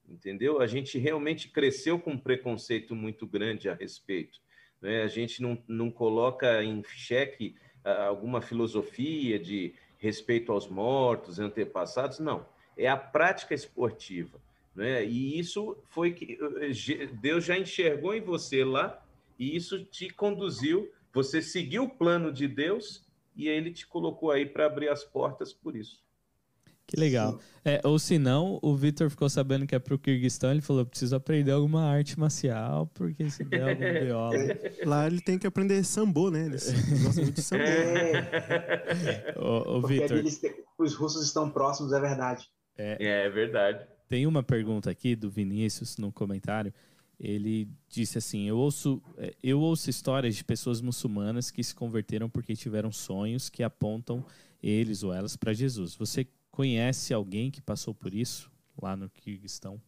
[0.08, 0.60] Entendeu?
[0.60, 4.40] A gente realmente cresceu com um preconceito muito grande a respeito.
[4.82, 5.04] Né?
[5.04, 12.46] A gente não, não coloca em xeque alguma filosofia de respeito aos mortos, antepassados, não.
[12.78, 14.40] É a prática esportiva.
[14.76, 15.06] Né?
[15.06, 16.38] E isso foi que
[17.22, 19.04] Deus já enxergou em você lá,
[19.38, 24.46] e isso te conduziu, você seguiu o plano de Deus, e ele te colocou aí
[24.46, 26.04] para abrir as portas por isso.
[26.90, 27.40] Que legal.
[27.64, 31.16] É, ou se não, o Vitor ficou sabendo que é pro Kirguistão, ele falou, preciso
[31.16, 34.34] aprender alguma arte marcial, porque se der algum viola...
[34.84, 36.48] Lá ele tem que aprender sambo, né?
[36.48, 36.72] Eles
[37.04, 37.62] gostam muito de sambo.
[37.62, 39.36] É.
[39.38, 40.24] ô, ô Porque Vitor,
[40.80, 42.48] os russos estão próximos, é verdade.
[42.76, 43.86] É, é verdade.
[44.08, 46.74] tem uma pergunta aqui do Vinícius no comentário.
[47.20, 52.30] Ele disse assim: eu ouço, é, eu ouço histórias de pessoas muçulmanas que se converteram
[52.30, 54.26] porque tiveram sonhos que apontam
[54.64, 55.96] eles ou elas para Jesus.
[55.96, 56.26] Você
[56.60, 58.52] conhece alguém que passou por isso
[58.82, 59.82] lá no Kirguistão?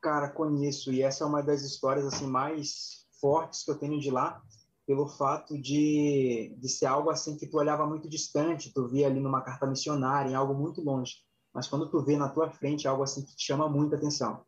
[0.00, 4.10] Cara, conheço, e essa é uma das histórias assim mais fortes que eu tenho de
[4.10, 4.42] lá,
[4.86, 9.20] pelo fato de, de ser algo assim que tu olhava muito distante, tu via ali
[9.20, 11.16] numa carta missionária, em algo muito longe.
[11.52, 14.46] Mas quando tu vê na tua frente é algo assim que te chama muita atenção.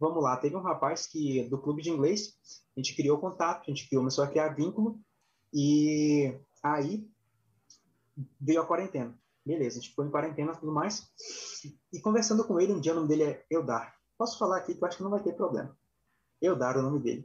[0.00, 2.38] Vamos lá, teve um rapaz que do clube de inglês,
[2.74, 4.98] a gente criou contato, a gente começou a criar vínculo
[5.52, 7.06] e aí
[8.40, 9.20] veio a quarentena.
[9.44, 11.08] Beleza, a gente ficou em quarentena e tudo mais.
[11.92, 13.94] E conversando com ele, um dia o nome dele é Eudar.
[14.16, 15.76] Posso falar aqui que eu acho que não vai ter problema.
[16.40, 17.24] Eudar é o nome dele.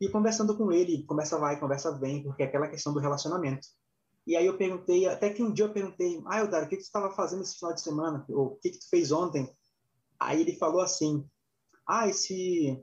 [0.00, 3.66] E conversando com ele, conversa vai, conversa vem, porque é aquela questão do relacionamento.
[4.26, 6.82] E aí eu perguntei, até que um dia eu perguntei, ah, Eudar, o que, que
[6.82, 8.24] você estava fazendo esse final de semana?
[8.28, 9.50] Ou o que, que tu fez ontem?
[10.20, 11.26] Aí ele falou assim,
[11.86, 12.82] ah, esse,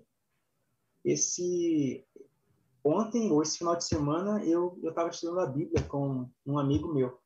[1.03, 2.05] esse,
[2.83, 7.19] ontem ou esse final de semana eu estava estudando a Bíblia com um amigo meu.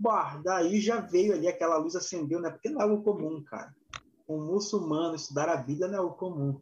[0.00, 2.48] Bah, daí já veio ali aquela luz acendeu, né?
[2.48, 3.76] Porque não é algo comum, cara.
[4.26, 6.58] Um muçulmano estudar a Bíblia não é algo comum.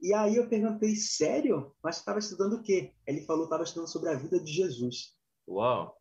[0.00, 1.74] E aí eu perguntei, sério?
[1.82, 2.90] Mas estava estudando o quê?
[3.06, 5.14] Ele falou, estava estudando sobre a vida de Jesus.
[5.46, 5.94] Uau!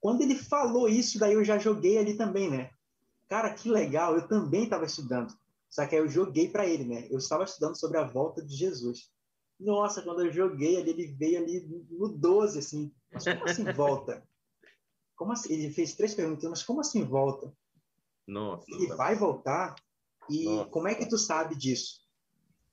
[0.00, 2.70] Quando ele falou isso, daí eu já joguei ali também, né?
[3.28, 5.32] Cara, que legal, eu também estava estudando.
[5.68, 7.06] Só que aí eu joguei para ele, né?
[7.08, 9.12] Eu estava estudando sobre a volta de Jesus.
[9.60, 12.92] Nossa, quando eu joguei ali, ele veio ali no 12, assim.
[13.12, 14.28] Mas como assim volta?
[15.20, 15.52] Como assim?
[15.52, 17.52] Ele fez três perguntas, mas como assim volta?
[18.26, 18.64] Nossa.
[18.70, 19.74] Ele vai voltar?
[20.30, 20.70] E Nossa.
[20.70, 22.00] como é que tu sabe disso?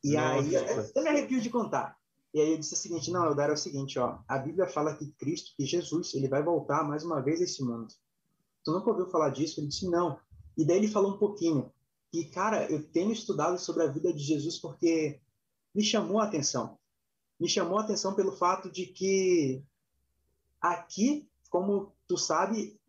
[0.02, 0.48] E Nossa.
[0.48, 0.54] aí,
[0.96, 1.98] eu me arrepio de contar.
[2.34, 4.96] E aí eu disse o seguinte, não, Eudar, é o seguinte, ó, a Bíblia fala
[4.96, 7.94] que Cristo, que Jesus, ele vai voltar mais uma vez a esse mundo.
[8.64, 9.60] Tu nunca ouviu falar disso?
[9.60, 10.18] Ele disse, não.
[10.58, 11.70] E daí ele falou um pouquinho.
[12.14, 15.20] E, cara, eu tenho estudado sobre a vida de Jesus porque
[15.76, 16.80] me chamou a atenção.
[17.38, 19.62] Me chamou a atenção pelo fato de que
[20.62, 22.80] aqui, como tu sabe,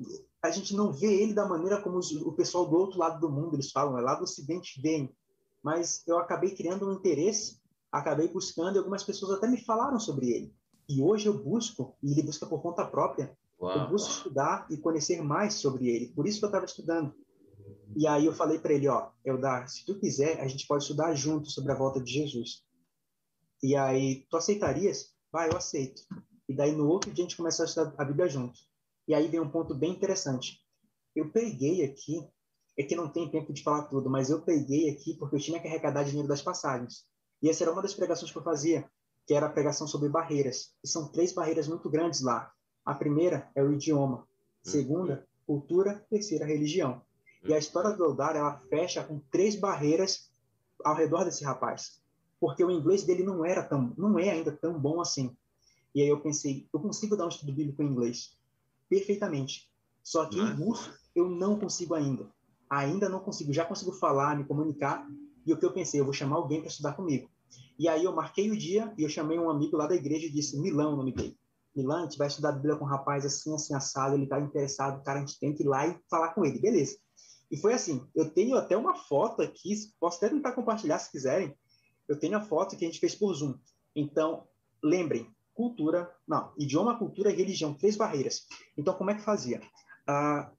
[0.42, 3.30] a gente não vê ele da maneira como os- o pessoal do outro lado do
[3.30, 5.12] mundo eles falam, é lá do Ocidente veem.
[5.62, 7.60] Mas eu acabei criando um interesse,
[7.90, 10.54] acabei buscando e algumas pessoas até me falaram sobre ele.
[10.88, 13.88] E hoje eu busco, e ele busca por conta própria, eu Uau.
[13.90, 16.12] busco estudar e conhecer mais sobre ele.
[16.14, 17.12] Por isso que eu estava estudando.
[17.96, 21.12] E aí eu falei para ele, ó, Eldar, se tu quiser, a gente pode estudar
[21.14, 22.62] junto sobre a volta de Jesus.
[23.62, 25.12] E aí, tu aceitarias?
[25.32, 26.02] Vai, eu aceito.
[26.48, 28.58] E daí no outro dia a gente começou a estudar a Bíblia junto.
[29.08, 30.62] E aí vem um ponto bem interessante.
[31.16, 32.28] Eu peguei aqui,
[32.76, 35.58] é que não tem tempo de falar tudo, mas eu peguei aqui porque eu tinha
[35.58, 37.06] que arrecadar dinheiro das passagens.
[37.40, 38.88] E essa era uma das pregações que eu fazia,
[39.26, 40.74] que era a pregação sobre barreiras.
[40.84, 42.52] E são três barreiras muito grandes lá.
[42.84, 44.28] A primeira é o idioma.
[44.62, 46.04] Segunda, cultura.
[46.10, 47.00] Terceira, religião.
[47.42, 50.30] E a história do Eldar, ela fecha com três barreiras
[50.84, 51.98] ao redor desse rapaz.
[52.38, 55.34] Porque o inglês dele não era tão, não é ainda tão bom assim.
[55.94, 58.37] E aí eu pensei, eu consigo dar um estudo bíblico em inglês
[58.88, 59.70] perfeitamente.
[60.02, 62.28] Só que em russo eu não consigo ainda.
[62.70, 63.52] Ainda não consigo.
[63.52, 65.06] Já consigo falar, me comunicar.
[65.44, 67.30] E o que eu pensei, eu vou chamar alguém para estudar comigo.
[67.78, 70.30] E aí eu marquei o dia e eu chamei um amigo lá da igreja e
[70.30, 71.38] disse, Milão, o nome dele.
[71.74, 74.40] Milan, a gente vai estudar a Bíblia com um rapaz assim, assim, assado, ele tá
[74.40, 76.98] interessado, cara, a gente tem que ir lá e falar com ele, beleza.
[77.50, 81.56] E foi assim, eu tenho até uma foto aqui, posso até tentar compartilhar se quiserem,
[82.08, 83.54] eu tenho a foto que a gente fez por Zoom.
[83.94, 84.46] Então,
[84.82, 88.46] lembrem, cultura, não, idioma, cultura e religião, três barreiras.
[88.76, 89.60] Então, como é que fazia?
[90.06, 90.52] Ah,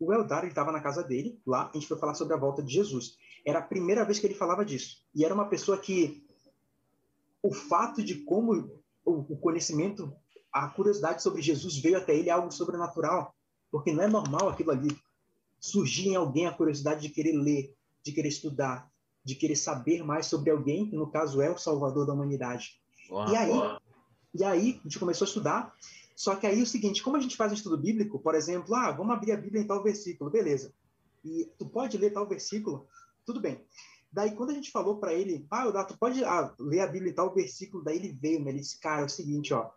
[0.00, 2.60] o Eldar, ele estava na casa dele, lá, a gente foi falar sobre a volta
[2.60, 3.16] de Jesus.
[3.46, 4.96] Era a primeira vez que ele falava disso.
[5.14, 6.26] E era uma pessoa que
[7.40, 10.12] o fato de como o, conhecimento,
[10.52, 13.32] a curiosidade sobre Jesus veio até ele é algo sobrenatural,
[13.70, 14.88] porque não é normal aquilo ali
[15.60, 17.72] surgir em alguém a curiosidade de querer ler,
[18.02, 18.90] de querer estudar,
[19.24, 22.80] de querer saber mais sobre alguém, que no caso é o Salvador da humanidade.
[23.08, 23.28] Uau.
[23.30, 23.52] E aí,
[24.38, 25.74] e aí a gente começou a estudar.
[26.14, 28.90] Só que aí o seguinte, como a gente faz um estudo bíblico, por exemplo, ah,
[28.90, 30.72] vamos abrir a Bíblia em tal versículo, beleza?
[31.24, 32.86] E tu pode ler tal versículo,
[33.24, 33.60] tudo bem.
[34.10, 37.14] Daí quando a gente falou para ele, ah, tu pode ah, ler a Bíblia em
[37.14, 38.50] tal versículo, daí ele veio, né?
[38.50, 39.70] Ele disse, cara, é o seguinte, ó,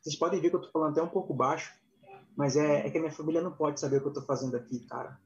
[0.00, 1.74] vocês podem ver que eu tô falando até um pouco baixo,
[2.36, 4.56] mas é, é que a minha família não pode saber o que eu estou fazendo
[4.56, 5.18] aqui, cara.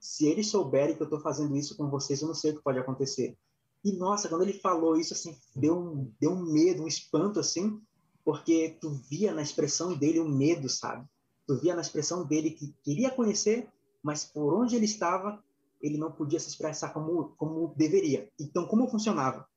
[0.00, 2.62] Se eles souberem que eu estou fazendo isso com vocês, eu não sei o que
[2.62, 3.36] pode acontecer.
[3.84, 7.80] E nossa, quando ele falou isso, assim, deu um, deu um medo, um espanto, assim,
[8.28, 11.08] porque tu via na expressão dele o medo, sabe?
[11.46, 13.66] Tu via na expressão dele que queria conhecer,
[14.02, 15.42] mas por onde ele estava,
[15.80, 18.30] ele não podia se expressar como, como deveria.
[18.38, 19.48] Então, como funcionava?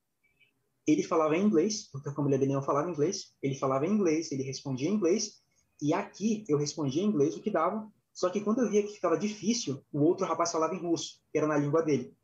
[0.88, 4.32] Ele falava em inglês, porque a família dele não falava inglês, ele falava em inglês,
[4.32, 5.42] ele respondia em inglês,
[5.82, 8.94] e aqui eu respondia em inglês o que dava, só que quando eu via que
[8.94, 12.16] ficava difícil, o outro rapaz falava em russo, que era na língua dele.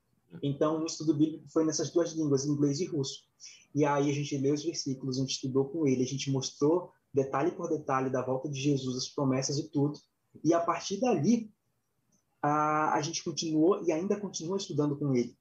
[0.41, 3.25] Então, o estudo bíblico foi nessas duas línguas, inglês e russo.
[3.73, 6.91] E aí a gente leu os versículos, a gente estudou com ele, a gente mostrou
[7.13, 9.99] detalhe por detalhe da volta de Jesus, as promessas e tudo.
[10.43, 11.51] E a partir dali,
[12.41, 15.35] a, a gente continuou e ainda continua estudando com ele,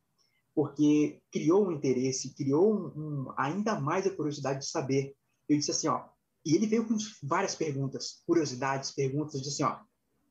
[0.54, 5.14] porque criou um interesse, criou um, um, ainda mais a curiosidade de saber.
[5.48, 6.04] Eu disse assim, ó,
[6.44, 9.80] e ele veio com várias perguntas, curiosidades, perguntas, disse assim, ó,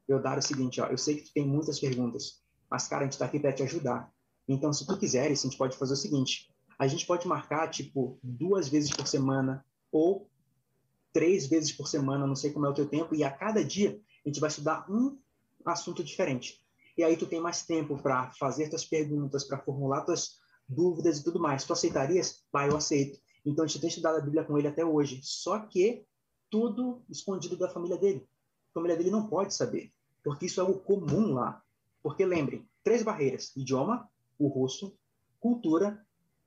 [0.07, 3.05] eu dar o seguinte, ó, eu sei que tu tem muitas perguntas, mas cara, a
[3.05, 4.11] gente está aqui para te ajudar.
[4.47, 8.19] Então, se tu quiseres, a gente pode fazer o seguinte: a gente pode marcar, tipo,
[8.21, 10.29] duas vezes por semana ou
[11.13, 13.99] três vezes por semana, não sei como é o teu tempo, e a cada dia
[14.25, 15.17] a gente vai estudar um
[15.65, 16.61] assunto diferente.
[16.97, 21.23] E aí tu tem mais tempo para fazer tuas perguntas, para formular tuas dúvidas e
[21.23, 21.63] tudo mais.
[21.63, 22.43] Tu aceitarias?
[22.51, 23.19] Pai, eu aceito.
[23.45, 25.19] Então a gente tem estudado a Bíblia com ele até hoje.
[25.23, 26.05] Só que
[26.49, 28.27] tudo escondido da família dele.
[28.71, 29.91] A família dele não pode saber,
[30.23, 31.61] porque isso é algo comum lá.
[32.01, 34.09] Porque lembrem, três barreiras: idioma,
[34.39, 34.97] o russo,
[35.39, 36.03] cultura.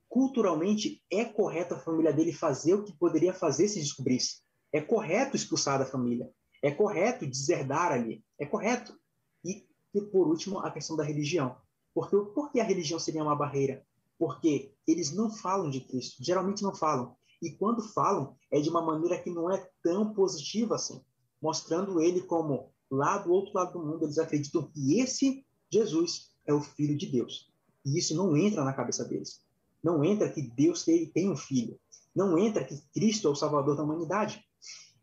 [0.09, 4.41] Culturalmente, é correto a família dele fazer o que poderia fazer se descobrisse.
[4.72, 6.30] É correto expulsar da família.
[6.62, 8.24] É correto deserdar ali.
[8.39, 8.99] É correto.
[9.45, 11.57] E, e por último, a questão da religião.
[11.95, 13.84] Porque, por que a religião seria uma barreira?
[14.18, 16.24] Porque eles não falam de Cristo.
[16.24, 17.14] Geralmente não falam.
[17.41, 21.03] E quando falam, é de uma maneira que não é tão positiva assim.
[21.41, 26.53] Mostrando ele como, lá do outro lado do mundo, eles acreditam que esse Jesus é
[26.53, 27.47] o Filho de Deus.
[27.89, 29.41] E isso não entra na cabeça deles.
[29.82, 31.80] Não entra que Deus tem, um filho.
[32.14, 34.45] Não entra que Cristo é o Salvador da humanidade.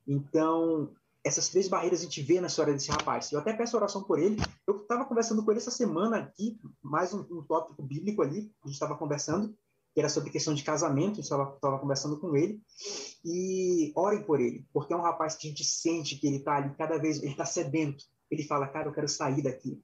[0.07, 3.31] Então, essas três barreiras a gente vê na história desse rapaz.
[3.31, 4.37] Eu até peço oração por ele.
[4.67, 8.67] Eu estava conversando com ele essa semana aqui, mais um, um tópico bíblico ali, a
[8.67, 9.57] gente estava conversando,
[9.93, 12.61] que era sobre questão de casamento, a gente estava conversando com ele.
[13.23, 16.57] E orem por ele, porque é um rapaz que a gente sente que ele está
[16.57, 18.03] ali cada vez, ele está sedento.
[18.29, 19.81] Ele fala, cara, eu quero sair daqui.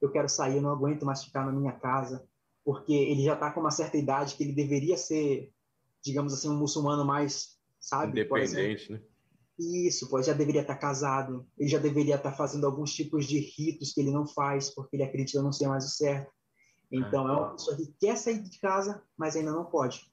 [0.00, 2.26] Eu quero sair, eu não aguento mais ficar na minha casa
[2.64, 5.52] porque ele já está com uma certa idade que ele deveria ser,
[6.02, 8.12] digamos assim, um muçulmano mais, sabe?
[8.12, 9.00] Independente, né?
[9.58, 13.26] Isso, pois já deveria estar tá casado, ele já deveria estar tá fazendo alguns tipos
[13.26, 16.32] de ritos que ele não faz, porque ele acredita não ser mais o certo.
[16.90, 20.10] Então, é uma pessoa que quer sair de casa, mas ainda não pode.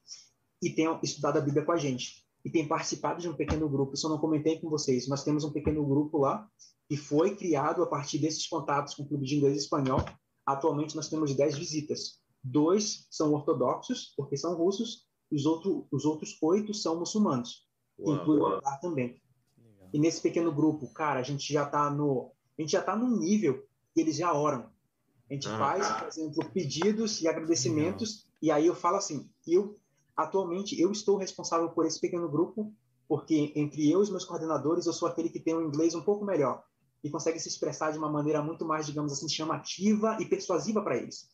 [0.62, 2.24] E tem estudado a Bíblia com a gente.
[2.44, 3.94] E tem participado de um pequeno grupo.
[3.94, 5.08] Isso eu não comentei com vocês.
[5.08, 6.48] Nós temos um pequeno grupo lá,
[6.88, 10.04] que foi criado a partir desses contatos com o Clube de Inglês e Espanhol.
[10.46, 12.20] Atualmente, nós temos 10 visitas.
[12.50, 17.66] Dois são ortodoxos, porque são russos, os, outro, os outros oito são muçulmanos,
[17.98, 19.20] inclui o também.
[19.58, 19.88] Legal.
[19.92, 23.18] E nesse pequeno grupo, cara, a gente já está no, a gente já tá num
[23.18, 24.70] nível que eles já oram.
[25.30, 28.38] A gente ah, faz, por exemplo, pedidos e agradecimentos, Legal.
[28.40, 29.78] e aí eu falo assim, eu
[30.16, 32.72] atualmente eu estou responsável por esse pequeno grupo,
[33.06, 36.02] porque entre eu e os meus coordenadores, eu sou aquele que tem um inglês um
[36.02, 36.64] pouco melhor
[37.04, 40.96] e consegue se expressar de uma maneira muito mais, digamos assim, chamativa e persuasiva para
[40.96, 41.28] eles.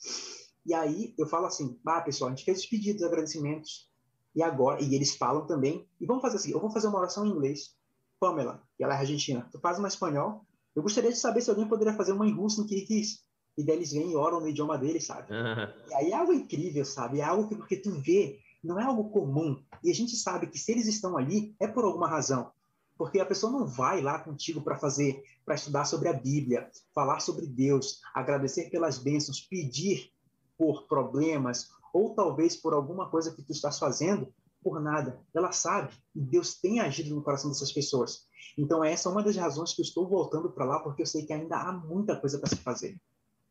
[0.67, 3.91] E aí eu falo assim, ah, pessoal, a gente fez os pedidos, agradecimentos,
[4.35, 7.25] e agora, e eles falam também, e vamos fazer assim, eu vou fazer uma oração
[7.25, 7.75] em inglês.
[8.19, 10.47] Pamela, que ela é argentina, tu faz uma espanhol.
[10.75, 13.23] Eu gostaria de saber se alguém poderia fazer uma em russo no Kirguiz.
[13.57, 15.33] E daí eles vêm e oram no idioma deles, sabe?
[15.33, 15.91] Uhum.
[15.91, 17.21] E aí é algo incrível, sabe?
[17.21, 19.63] É algo que, porque tu vê, não é algo comum.
[19.83, 22.51] E a gente sabe que se eles estão ali, é por alguma razão.
[22.97, 27.21] Porque a pessoa não vai lá contigo para fazer, para estudar sobre a Bíblia, falar
[27.21, 30.11] sobre Deus, agradecer pelas bênçãos, pedir
[30.59, 34.33] por problemas ou talvez por alguma coisa que tu estás fazendo
[34.63, 35.21] por nada.
[35.35, 38.27] Ela sabe e Deus tem agido no coração dessas pessoas.
[38.57, 41.25] Então essa é uma das razões que eu estou voltando para lá porque eu sei
[41.25, 43.01] que ainda há muita coisa para se fazer.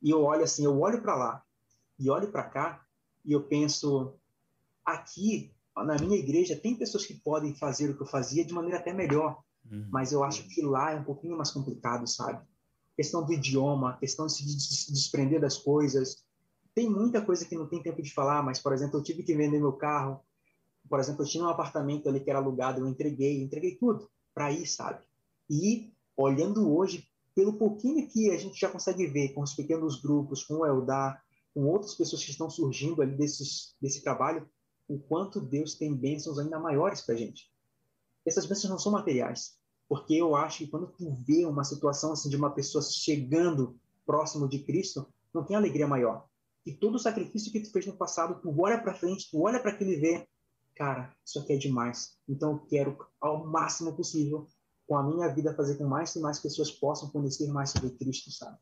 [0.02, 1.44] E eu olho assim, eu olho para lá
[2.00, 2.86] e olho para cá
[3.24, 4.16] e eu penso
[4.86, 8.78] aqui na minha igreja tem pessoas que podem fazer o que eu fazia de maneira
[8.78, 9.42] até melhor,
[9.72, 9.88] uhum.
[9.90, 12.46] mas eu acho que lá é um pouquinho mais complicado, sabe?
[12.96, 16.24] Questão do idioma, questão de se desprender das coisas,
[16.76, 19.36] tem muita coisa que não tem tempo de falar, mas, por exemplo, eu tive que
[19.36, 20.20] vender meu carro.
[20.90, 24.52] Por exemplo, eu tinha um apartamento ali que era alugado, eu entreguei, entreguei tudo para
[24.52, 25.04] ir, sabe?
[25.50, 30.44] E olhando hoje, pelo pouquinho que a gente já consegue ver com os pequenos grupos,
[30.44, 34.48] com o Eldar, com outras pessoas que estão surgindo ali desses, desse trabalho,
[34.88, 37.52] o quanto Deus tem bênçãos ainda maiores para a gente.
[38.26, 39.58] Essas bênçãos não são materiais,
[39.88, 44.48] Porque eu acho que quando tu vê uma situação assim de uma pessoa chegando próximo
[44.48, 46.28] de Cristo, não tem alegria maior.
[46.66, 49.60] E todo o sacrifício que tu fez no passado, tu olha para frente, tu olha
[49.60, 50.28] para aquilo e vê,
[50.76, 52.18] cara, isso aqui é demais.
[52.28, 54.48] Então eu quero ao máximo possível
[54.88, 58.32] com a minha vida fazer com mais e mais pessoas possam conhecer mais sobre Cristo,
[58.32, 58.58] sabe?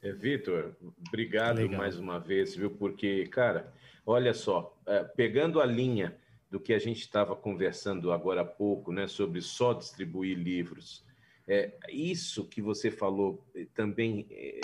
[0.00, 0.74] É, Vitor,
[1.06, 1.78] obrigado Legal.
[1.78, 2.70] mais uma vez, viu?
[2.70, 3.72] Porque, cara,
[4.04, 6.18] olha só, é, pegando a linha
[6.50, 11.04] do que a gente estava conversando agora há pouco, né, sobre só distribuir livros.
[11.52, 14.60] É, isso que você falou eh, também é,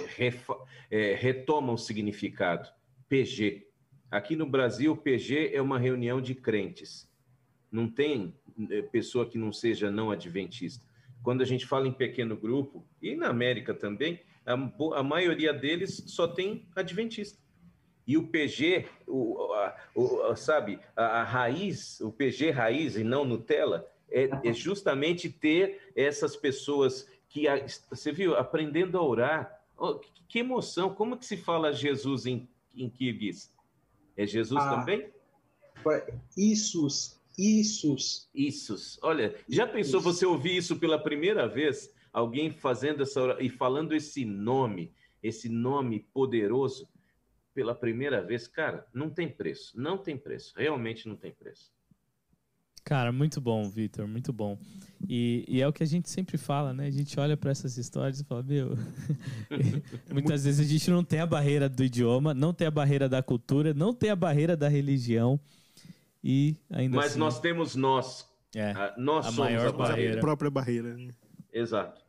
[0.90, 2.66] é, retoma o significado.
[3.10, 3.66] PG.
[4.10, 7.06] Aqui no Brasil, PG é uma reunião de crentes.
[7.70, 8.34] Não tem
[8.90, 10.82] pessoa que não seja não adventista.
[11.22, 14.54] Quando a gente fala em pequeno grupo, e na América também, a,
[14.98, 17.38] a maioria deles só tem adventista.
[18.06, 23.26] E o PG, o, a, o, sabe, a, a, raiz, o PG raiz e não
[23.26, 27.44] Nutella, é, é justamente ter essas pessoas que,
[27.90, 29.62] você viu, aprendendo a orar.
[29.76, 30.94] Oh, que, que, emoção!
[30.94, 33.52] Como que se fala Jesus em, em Kirguiz?
[34.16, 35.08] É Jesus ah, também?
[36.36, 38.28] Isus, Isus.
[38.34, 38.98] Isus.
[39.02, 40.12] Olha, já pensou isso.
[40.12, 41.92] você ouvir isso pela primeira vez?
[42.12, 44.92] Alguém fazendo essa e falando esse nome,
[45.22, 46.88] esse nome poderoso?
[47.58, 49.72] pela primeira vez, cara, não tem preço.
[49.76, 50.54] Não tem preço.
[50.56, 51.72] Realmente não tem preço.
[52.88, 54.58] Cara, muito bom, Vitor, muito bom.
[55.06, 56.86] E, e, é o que a gente sempre fala, né?
[56.86, 58.78] A gente olha para essas histórias e fala, meu,
[60.10, 63.22] muitas vezes a gente não tem a barreira do idioma, não tem a barreira da
[63.22, 65.38] cultura, não tem a barreira da religião
[66.24, 67.18] e ainda Mas assim...
[67.18, 68.26] nós temos nós.
[68.56, 70.16] É, a, nós a somos maior a barreira.
[70.16, 70.96] A própria barreira.
[70.96, 71.10] Né?
[71.52, 72.00] Exato.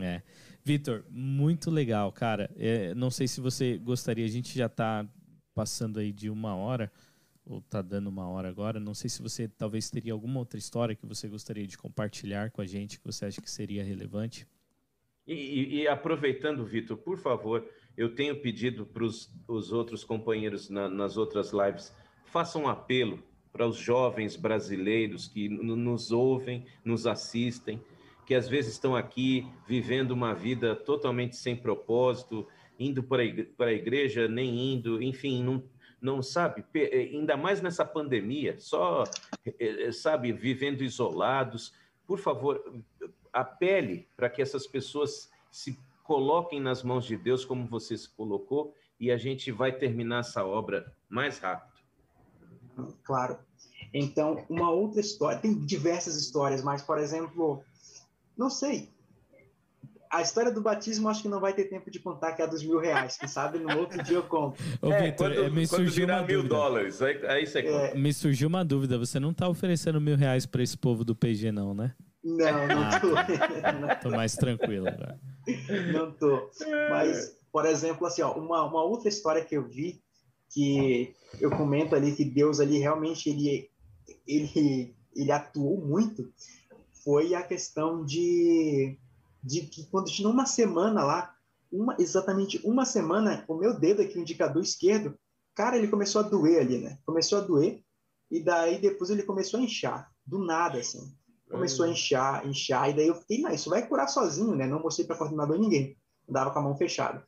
[0.00, 0.22] É.
[0.64, 2.50] Vitor, muito legal, cara.
[2.56, 5.06] É, não sei se você gostaria, a gente já está
[5.54, 6.90] passando aí de uma hora,
[7.44, 8.78] ou está dando uma hora agora.
[8.78, 12.60] Não sei se você talvez teria alguma outra história que você gostaria de compartilhar com
[12.60, 14.46] a gente, que você acha que seria relevante.
[15.26, 17.66] E, e, e aproveitando, Vitor, por favor,
[17.96, 23.22] eu tenho pedido para os outros companheiros na, nas outras lives, façam um apelo
[23.52, 27.80] para os jovens brasileiros que nos ouvem, nos assistem
[28.26, 32.46] que às vezes estão aqui vivendo uma vida totalmente sem propósito,
[32.78, 35.62] indo para a igreja, nem indo, enfim, não,
[36.02, 39.04] não sabe, eh, ainda mais nessa pandemia, só,
[39.46, 41.72] eh, eh, sabe, vivendo isolados.
[42.04, 42.82] Por favor,
[43.32, 48.74] apele para que essas pessoas se coloquem nas mãos de Deus, como você se colocou,
[48.98, 51.72] e a gente vai terminar essa obra mais rápido.
[53.04, 53.38] Claro.
[53.94, 57.62] Então, uma outra história, tem diversas histórias, mas, por exemplo,
[58.36, 58.91] não sei.
[60.12, 62.48] A história do batismo acho que não vai ter tempo de contar que é a
[62.48, 63.16] dos mil reais.
[63.16, 64.62] Quem sabe no outro dia eu conto.
[64.82, 66.54] Ô, é, Victor, quando, me quando surgiu uma mil dúvida.
[66.54, 67.94] dólares, aí, aí você é.
[67.94, 68.98] Me surgiu uma dúvida.
[68.98, 71.94] Você não está oferecendo mil reais para esse povo do PG, não, né?
[72.22, 73.14] Não, não ah, tô.
[73.14, 73.94] Tá.
[73.96, 75.18] tô mais tranquilo agora.
[75.92, 76.50] Não tô.
[76.90, 80.02] Mas, por exemplo, assim, ó, uma, uma outra história que eu vi
[80.52, 83.70] que eu comento ali que Deus ali realmente ele
[84.28, 86.30] ele ele atuou muito
[87.02, 88.96] foi a questão de,
[89.42, 91.34] de que quando tinha uma semana lá,
[91.70, 95.18] uma, exatamente uma semana, o meu dedo aqui, o indicador esquerdo,
[95.54, 96.98] cara, ele começou a doer ali, né?
[97.04, 97.82] Começou a doer,
[98.30, 101.14] e daí depois ele começou a inchar, do nada, assim.
[101.50, 104.66] Começou a inchar, inchar, e daí eu fiquei, não, isso vai curar sozinho, né?
[104.66, 105.98] Não mostrei para coordenador ninguém.
[106.28, 107.26] Andava com a mão fechada.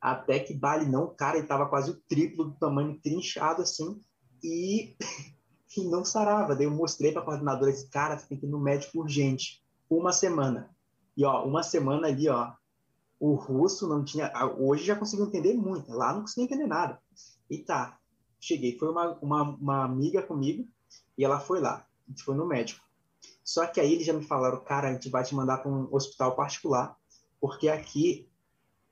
[0.00, 4.00] Até que Bali não, cara, ele tava quase o triplo do tamanho, trinchado assim,
[4.42, 4.96] e
[5.68, 6.54] que não sarava.
[6.54, 10.74] Daí eu mostrei para coordenadora esse cara, tem que ir no médico urgente, uma semana.
[11.16, 12.52] E ó, uma semana ali, ó,
[13.18, 17.00] o russo não tinha, hoje já conseguiu entender muito, lá não conseguia entender nada.
[17.48, 17.98] E tá,
[18.40, 20.68] cheguei, foi uma, uma, uma amiga comigo
[21.16, 22.84] e ela foi lá, a gente foi no médico.
[23.42, 25.88] Só que aí eles já me falaram, cara, a gente vai te mandar para um
[25.94, 26.96] hospital particular,
[27.40, 28.28] porque aqui,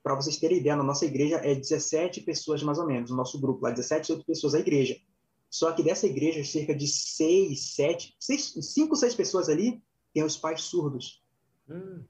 [0.03, 3.39] para vocês terem ideia, na nossa igreja é 17 pessoas mais ou menos, o nosso
[3.41, 4.97] grupo lá, 17 outras pessoas a igreja.
[5.51, 10.37] Só que dessa igreja, cerca de seis, sete, seis, cinco, seis pessoas ali tem os
[10.37, 11.23] pais surdos.
[11.69, 12.03] Hum.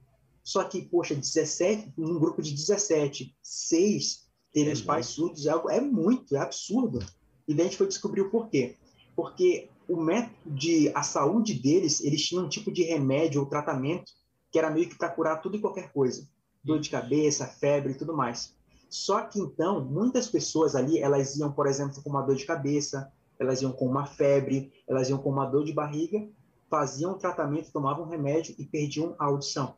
[0.45, 5.53] Só que, poxa, 17, um grupo de 17, seis terem é os pais surdos é,
[5.71, 7.01] é muito, é absurdo.
[7.49, 8.77] E daí a gente foi descobrir o porquê.
[9.17, 14.13] Porque o método de a saúde deles, eles tinham um tipo de remédio ou tratamento
[14.53, 16.29] que era meio que para curar tudo e qualquer coisa.
[16.63, 18.55] Dor de cabeça, febre e tudo mais.
[18.89, 23.13] Só que então, muitas pessoas ali, elas iam, por exemplo, com uma dor de cabeça,
[23.39, 26.29] elas iam com uma febre, elas iam com uma dor de barriga,
[26.71, 29.75] faziam tratamento, tomavam remédio e perdiam a audição.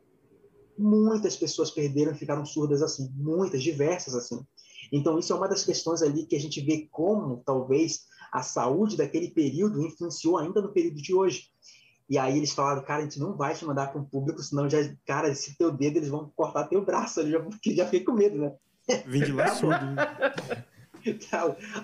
[0.79, 4.45] Muitas pessoas perderam e ficaram surdas assim, muitas, diversas assim.
[4.93, 8.97] Então, isso é uma das questões ali que a gente vê como, talvez, a saúde
[8.97, 11.49] daquele período influenciou ainda no período de hoje.
[12.09, 14.71] E aí eles falaram, cara, a gente não vai te mandar para um público, senão
[14.71, 18.05] já, cara, esse teu dedo eles vão cortar teu braço, eu já, porque já fiquei
[18.05, 18.55] com medo, né?
[19.07, 19.97] Vim de lá surdo.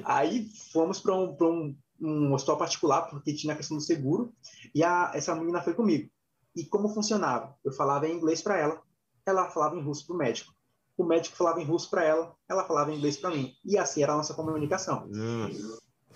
[0.05, 4.33] aí fomos para um, um, um hospital particular, porque tinha a questão do seguro,
[4.73, 6.09] e a, essa menina foi comigo.
[6.55, 7.57] E como funcionava?
[7.65, 8.81] Eu falava em inglês para ela,
[9.25, 10.53] ela falava em russo para o médico.
[10.97, 13.55] O médico falava em russo para ela, ela falava em inglês para mim.
[13.65, 15.09] E assim era a nossa comunicação.
[15.13, 15.49] Hum.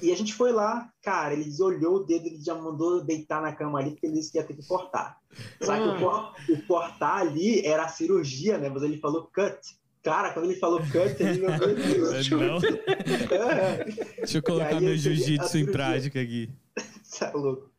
[0.00, 3.52] E a gente foi lá, cara, ele olhou o dedo, ele já mandou deitar na
[3.52, 5.16] cama ali, porque ele disse que ia ter que cortar.
[5.62, 6.34] Só que o, ah.
[6.50, 8.68] o cortar ali era a cirurgia, né?
[8.68, 9.58] Mas ele falou cut.
[10.02, 12.30] Cara, quando ele falou cut, ele meu Deus.
[12.30, 12.58] Não.
[13.32, 13.84] É.
[14.18, 16.50] Deixa eu colocar meu jiu-jitsu em prática aqui.
[17.18, 17.70] tá louco.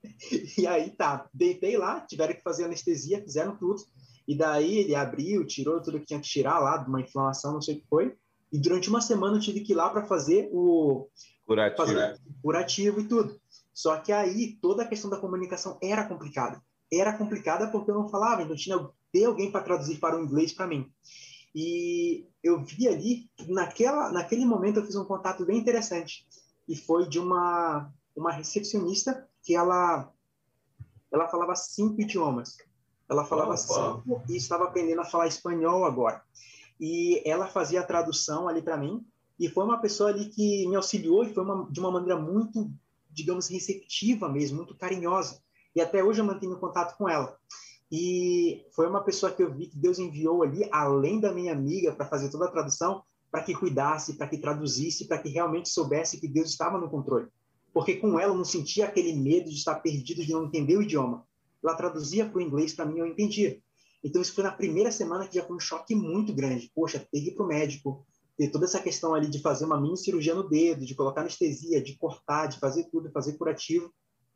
[0.58, 3.84] E aí tá, deitei lá, tiveram que fazer anestesia, fizeram tudo.
[4.28, 7.62] E daí ele abriu, tirou tudo que tinha que tirar lá, de uma inflamação, não
[7.62, 8.16] sei o que foi.
[8.52, 11.08] E durante uma semana eu tive que ir lá para fazer o
[11.46, 11.88] curativo.
[11.88, 13.40] Fazer curativo e tudo.
[13.74, 16.62] Só que aí toda a questão da comunicação era complicada.
[16.92, 18.78] Era complicada porque eu não falava, então tinha
[19.12, 20.92] ter alguém para traduzir para o inglês para mim.
[21.54, 26.26] E eu vi ali, naquela, naquele momento eu fiz um contato bem interessante.
[26.68, 30.12] E foi de uma, uma recepcionista que ela,
[31.12, 32.58] ela falava cinco idiomas.
[33.10, 33.58] Ela falava Opa.
[33.58, 36.22] cinco e estava aprendendo a falar espanhol agora.
[36.80, 39.06] E ela fazia a tradução ali para mim.
[39.40, 42.72] E foi uma pessoa ali que me auxiliou e foi uma, de uma maneira muito,
[43.12, 45.42] digamos, receptiva mesmo, muito carinhosa.
[45.76, 47.38] E até hoje eu mantenho contato com ela.
[47.92, 51.94] E foi uma pessoa que eu vi que Deus enviou ali, além da minha amiga,
[51.94, 56.20] para fazer toda a tradução, para que cuidasse, para que traduzisse, para que realmente soubesse
[56.20, 57.28] que Deus estava no controle.
[57.74, 60.82] Porque com ela eu não sentia aquele medo de estar perdido, de não entender o
[60.82, 61.26] idioma.
[61.64, 63.60] Ela traduzia para o inglês, para mim eu entendia.
[64.04, 66.72] Então isso foi na primeira semana que já foi um choque muito grande.
[66.74, 68.06] Poxa, ter que ir para o médico,
[68.38, 71.82] ter toda essa questão ali de fazer uma mini cirurgia no dedo, de colocar anestesia,
[71.82, 73.92] de cortar, de fazer tudo, fazer curativo.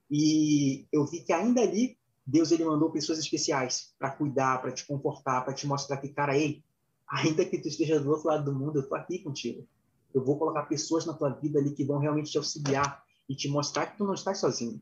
[0.09, 4.85] E eu vi que ainda ali Deus ele mandou pessoas especiais para cuidar, para te
[4.85, 6.63] confortar, para te mostrar que, cara, ei,
[7.07, 9.67] ainda que tu esteja do outro lado do mundo, eu tô aqui contigo.
[10.13, 13.47] Eu vou colocar pessoas na tua vida ali que vão realmente te auxiliar e te
[13.47, 14.81] mostrar que tu não estás sozinho.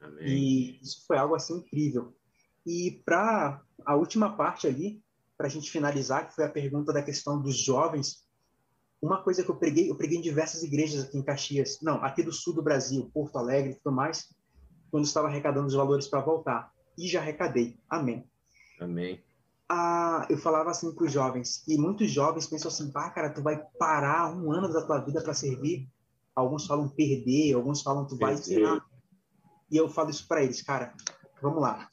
[0.00, 0.26] Amém.
[0.26, 2.16] E isso foi algo assim incrível.
[2.64, 5.02] E para a última parte ali,
[5.36, 8.24] para a gente finalizar, que foi a pergunta da questão dos jovens,
[9.02, 12.22] uma coisa que eu preguei, eu preguei em diversas igrejas aqui em Caxias, não, aqui
[12.22, 14.34] do sul do Brasil, Porto Alegre e tudo mais,
[14.90, 17.78] quando estava arrecadando os valores para voltar e já arrecadei.
[17.88, 18.24] Amém.
[18.80, 19.22] Amém.
[19.68, 23.42] Ah, eu falava assim para os jovens, e muitos jovens pensam assim, pá, cara, tu
[23.42, 25.86] vai parar um ano da tua vida para servir?
[26.34, 28.84] Alguns falam perder, alguns falam tu vai ensinar.
[29.70, 30.94] E eu falo isso para eles, cara,
[31.40, 31.88] vamos lá.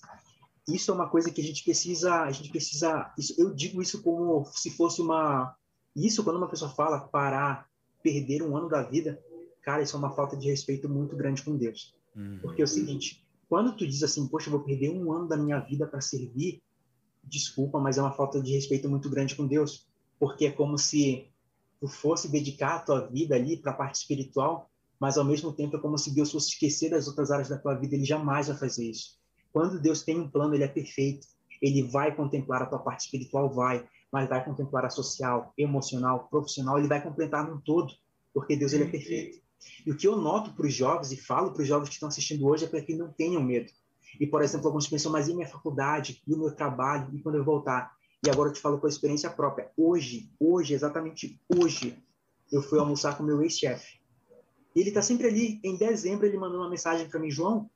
[0.68, 4.02] Isso é uma coisa que a gente precisa, a gente precisa, isso, eu digo isso
[4.02, 5.56] como se fosse uma,
[5.96, 7.68] isso quando uma pessoa fala parar,
[8.04, 9.22] perder um ano da vida,
[9.62, 11.96] cara, isso é uma falta de respeito muito grande com Deus.
[12.16, 12.40] Uhum.
[12.42, 15.38] Porque é o seguinte, quando tu diz assim, poxa, eu vou perder um ano da
[15.38, 16.62] minha vida para servir,
[17.24, 19.88] desculpa, mas é uma falta de respeito muito grande com Deus,
[20.20, 21.30] porque é como se
[21.80, 24.70] tu fosse dedicar a tua vida ali para a parte espiritual,
[25.00, 27.76] mas ao mesmo tempo é como se Deus fosse esquecer das outras áreas da tua
[27.76, 29.18] vida, ele jamais vai fazer isso.
[29.54, 31.28] Quando Deus tem um plano, ele é perfeito,
[31.62, 36.78] ele vai contemplar a tua parte espiritual, vai, mas vai contemplar a social, emocional, profissional,
[36.78, 37.94] ele vai completar num todo,
[38.34, 39.40] porque Deus ele é perfeito.
[39.86, 42.10] E o que eu noto para os jovens e falo para os jovens que estão
[42.10, 43.72] assistindo hoje é para que não tenham medo.
[44.20, 47.36] E, por exemplo, alguns pensam, mas e minha faculdade, e o meu trabalho, e quando
[47.36, 47.97] eu voltar?
[48.26, 49.72] E agora eu te falo com a experiência própria.
[49.78, 52.04] Hoje, hoje, exatamente hoje,
[52.52, 54.00] eu fui almoçar com meu ex-chefe.
[54.76, 57.70] Ele está sempre ali, em dezembro, ele mandou uma mensagem para mim, João,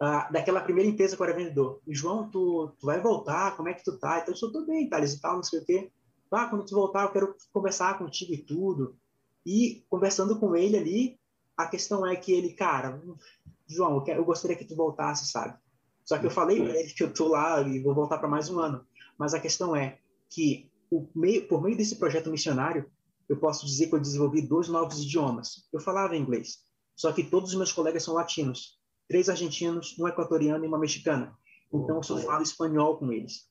[0.00, 1.80] uh, daquela primeira empresa que eu era vendedor.
[1.88, 4.20] João, tu, tu vai voltar, como é que tu tá?
[4.20, 5.90] Então, eu tô bem, Thales, e tal, não sei o quê.
[6.30, 8.96] Ah, quando tu voltar, eu quero conversar contigo e tudo.
[9.44, 11.20] E conversando com ele ali,
[11.56, 13.00] a questão é que ele, cara,
[13.66, 15.58] João, eu, quero, eu gostaria que tu voltasse, sabe?
[16.04, 18.48] Só que eu falei para ele que eu tô lá e vou voltar para mais
[18.48, 18.84] um ano.
[19.20, 19.98] Mas a questão é
[20.30, 20.72] que
[21.14, 22.90] meio, por meio desse projeto missionário,
[23.28, 25.68] eu posso dizer que eu desenvolvi dois novos idiomas.
[25.70, 26.60] Eu falava inglês,
[26.96, 28.78] só que todos os meus colegas são latinos.
[29.06, 31.36] Três argentinos, um equatoriano e uma mexicana.
[31.70, 33.46] Então eu só falo espanhol com eles.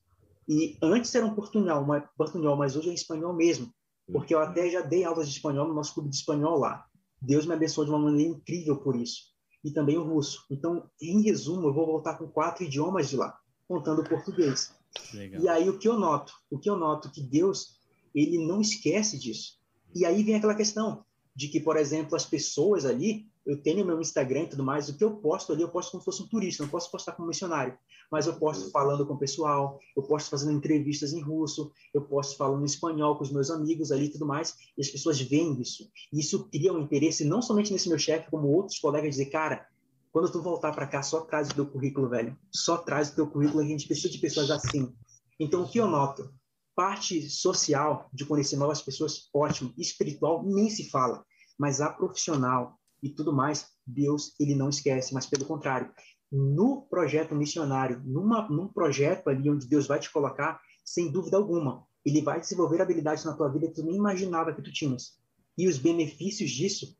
[0.48, 3.72] E antes era um portunhol, uma, portunhol, mas hoje é espanhol mesmo.
[4.12, 6.84] Porque eu até já dei aulas de espanhol no nosso clube de espanhol lá.
[7.22, 9.26] Deus me abençoou de uma maneira incrível por isso.
[9.62, 10.44] E também o russo.
[10.50, 14.74] Então, em resumo, eu vou voltar com quatro idiomas de lá, contando o português.
[15.14, 15.42] Legal.
[15.42, 16.32] E aí o que eu noto?
[16.50, 17.78] O que eu noto que Deus,
[18.14, 19.58] ele não esquece disso.
[19.94, 24.00] E aí vem aquela questão de que, por exemplo, as pessoas ali, eu tenho meu
[24.00, 26.28] Instagram e tudo mais, o que eu posto ali, eu posto como se fosse um
[26.28, 27.76] turista, não posso postar como missionário,
[28.10, 32.36] mas eu posto falando com o pessoal, eu posto fazendo entrevistas em russo, eu posto
[32.36, 35.60] falando em espanhol com os meus amigos ali e tudo mais, e as pessoas veem
[35.60, 35.88] isso.
[36.12, 39.66] E isso cria um interesse não somente nesse meu chefe, como outros colegas dizer, cara,
[40.12, 42.36] Quando tu voltar para cá, só traz o teu currículo, velho.
[42.50, 44.92] Só traz o teu currículo, a gente precisa de pessoas assim.
[45.38, 46.34] Então, o que eu noto?
[46.74, 49.72] Parte social, de conhecer novas pessoas, ótimo.
[49.78, 51.24] Espiritual, nem se fala.
[51.58, 55.14] Mas a profissional e tudo mais, Deus, ele não esquece.
[55.14, 55.92] Mas, pelo contrário,
[56.30, 61.86] no projeto missionário, numa, num projeto ali onde Deus vai te colocar, sem dúvida alguma,
[62.04, 65.18] ele vai desenvolver habilidades na tua vida que tu nem imaginava que tu tinhas.
[65.56, 66.96] E os benefícios disso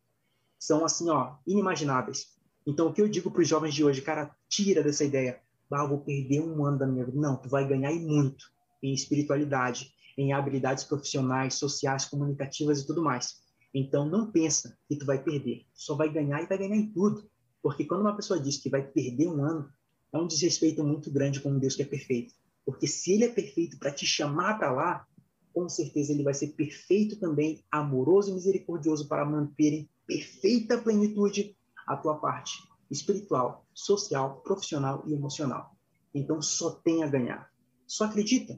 [0.58, 2.38] são, assim, ó, inimagináveis.
[2.70, 5.40] Então, o que eu digo para os jovens de hoje, cara, tira dessa ideia.
[5.72, 7.20] Ah, vou perder um ano da minha vida.
[7.20, 8.44] Não, tu vai ganhar e muito
[8.80, 13.40] em espiritualidade, em habilidades profissionais, sociais, comunicativas e tudo mais.
[13.74, 15.64] Então, não pensa que tu vai perder.
[15.74, 17.28] Só vai ganhar e vai ganhar em tudo.
[17.60, 19.68] Porque quando uma pessoa diz que vai perder um ano,
[20.12, 22.34] é um desrespeito muito grande com um Deus que é perfeito.
[22.64, 25.06] Porque se ele é perfeito para te chamar para lá,
[25.52, 31.56] com certeza ele vai ser perfeito também, amoroso e misericordioso para manter em perfeita plenitude
[31.90, 35.76] a tua parte espiritual, social, profissional e emocional.
[36.14, 37.50] Então só tem a ganhar.
[37.86, 38.56] Só acredita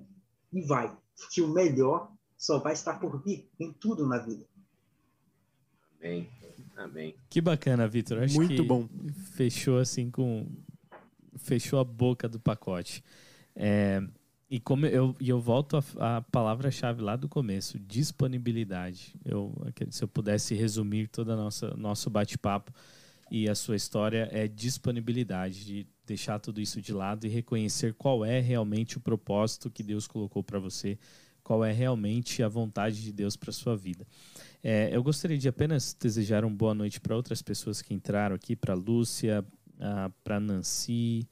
[0.52, 0.94] e vai,
[1.32, 4.44] que o melhor só vai estar por vir em tudo na vida.
[5.98, 6.28] Amém.
[6.76, 7.14] Amém.
[7.30, 8.22] Que bacana, Vitor.
[8.22, 8.86] Acho Muito que bom.
[9.34, 10.46] Fechou assim com.
[11.36, 13.02] Fechou a boca do pacote.
[13.54, 14.02] É,
[14.50, 19.14] e como eu, e eu volto à palavra-chave lá do começo, disponibilidade.
[19.24, 19.54] Eu,
[19.90, 22.72] se eu pudesse resumir todo o nosso bate-papo
[23.34, 28.26] e a sua história, é disponibilidade, de deixar tudo isso de lado e reconhecer qual
[28.26, 30.98] é realmente o propósito que Deus colocou para você,
[31.42, 34.06] qual é realmente a vontade de Deus para sua vida.
[34.62, 38.54] É, eu gostaria de apenas desejar uma boa noite para outras pessoas que entraram aqui,
[38.54, 39.42] para Lúcia,
[40.22, 41.26] para Nancy,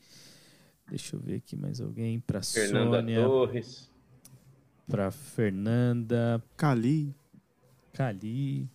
[0.88, 2.18] Deixa eu ver aqui mais alguém.
[2.18, 3.22] Para Sônia.
[3.22, 3.90] Torres.
[4.88, 6.42] Para Fernanda.
[6.56, 7.14] Cali.
[7.92, 8.66] Cali.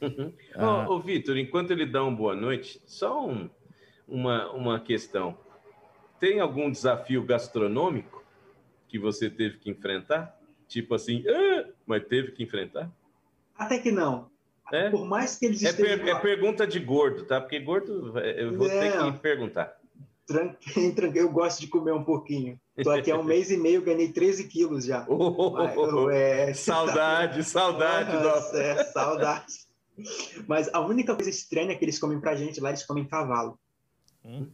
[0.00, 0.32] Uhum.
[0.54, 0.86] Ah.
[0.88, 3.50] Ô, ô Vitor, enquanto ele dá uma boa noite, só um,
[4.06, 5.36] uma, uma questão.
[6.20, 8.24] Tem algum desafio gastronômico
[8.88, 10.36] que você teve que enfrentar?
[10.66, 12.90] Tipo assim, ah, mas teve que enfrentar?
[13.56, 14.30] Até que não.
[14.72, 14.90] É?
[14.90, 17.40] Por mais que eles é, per é pergunta de gordo, tá?
[17.40, 19.78] Porque gordo eu vou ter que perguntar.
[20.26, 22.60] Tranquilo, eu gosto de comer um pouquinho.
[22.76, 25.06] Estou aqui há um mês e meio, ganhei 13 quilos já.
[25.08, 28.12] Oh, é, saudade, saudade.
[28.22, 29.67] Nossa, é, saudade.
[30.46, 33.58] Mas a única coisa estranha que eles comem pra gente lá, eles comem cavalo.
[34.24, 34.48] Hum.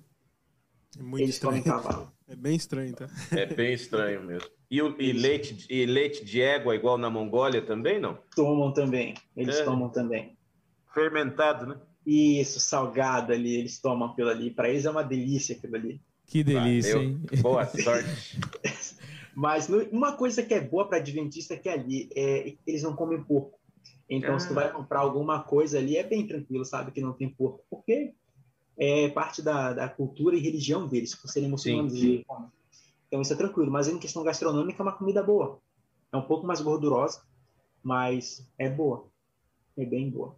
[0.98, 1.62] É muito eles estranho.
[1.62, 2.12] comem cavalo.
[2.26, 3.06] É bem estranho, tá?
[3.32, 4.48] É bem estranho mesmo.
[4.70, 8.18] E, o, e, leite, e leite de égua igual na Mongólia também, não?
[8.34, 9.12] Tomam também.
[9.36, 9.64] Eles é.
[9.64, 10.34] tomam também.
[10.94, 11.76] Fermentado, né?
[12.06, 14.50] Isso, salgado ali, eles tomam aquilo ali.
[14.50, 16.00] Para eles é uma delícia aquilo ali.
[16.26, 17.08] Que delícia, Valeu.
[17.10, 17.22] hein?
[17.42, 18.40] Boa sorte.
[19.36, 23.22] Mas uma coisa que é boa para adventista é que ali é, eles não comem
[23.22, 23.58] porco.
[24.08, 24.38] Então, ah.
[24.38, 26.90] se tu vai comprar alguma coisa ali, é bem tranquilo, sabe?
[26.90, 27.64] Que não tem porco.
[27.70, 28.12] Porque
[28.76, 31.94] é parte da, da cultura e religião deles, por serem muçulmanos.
[31.94, 33.70] Então, isso é tranquilo.
[33.70, 35.60] Mas em questão gastronômica, é uma comida boa.
[36.12, 37.22] É um pouco mais gordurosa,
[37.82, 39.06] mas é boa.
[39.76, 40.36] É bem boa.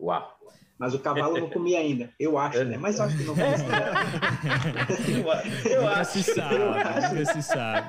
[0.00, 0.38] Uau!
[0.78, 2.12] Mas o cavalo não comia ainda.
[2.18, 2.76] Eu acho, né?
[2.76, 3.54] Mas eu acho que não comia.
[5.64, 6.10] eu, eu nunca acho.
[6.10, 7.88] se sabe, nunca se sabe.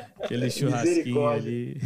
[0.24, 1.76] Aquele churrasquinho ali.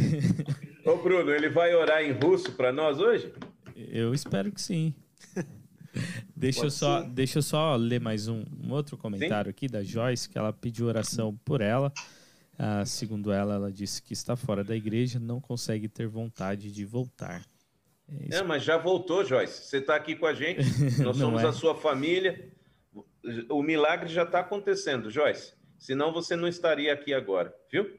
[0.85, 3.31] Ô, Bruno, ele vai orar em russo para nós hoje?
[3.75, 4.93] Eu espero que sim.
[6.35, 9.49] Deixa eu, só, deixa eu só ler mais um, um outro comentário sim?
[9.49, 11.91] aqui da Joyce, que ela pediu oração por ela.
[12.57, 16.85] Ah, segundo ela, ela disse que está fora da igreja, não consegue ter vontade de
[16.85, 17.41] voltar.
[18.29, 19.63] É, é, mas já voltou, Joyce.
[19.63, 20.61] Você está aqui com a gente,
[21.01, 21.47] nós somos é.
[21.47, 22.51] a sua família.
[23.49, 25.53] O milagre já está acontecendo, Joyce.
[25.77, 27.89] Senão você não estaria aqui agora, viu?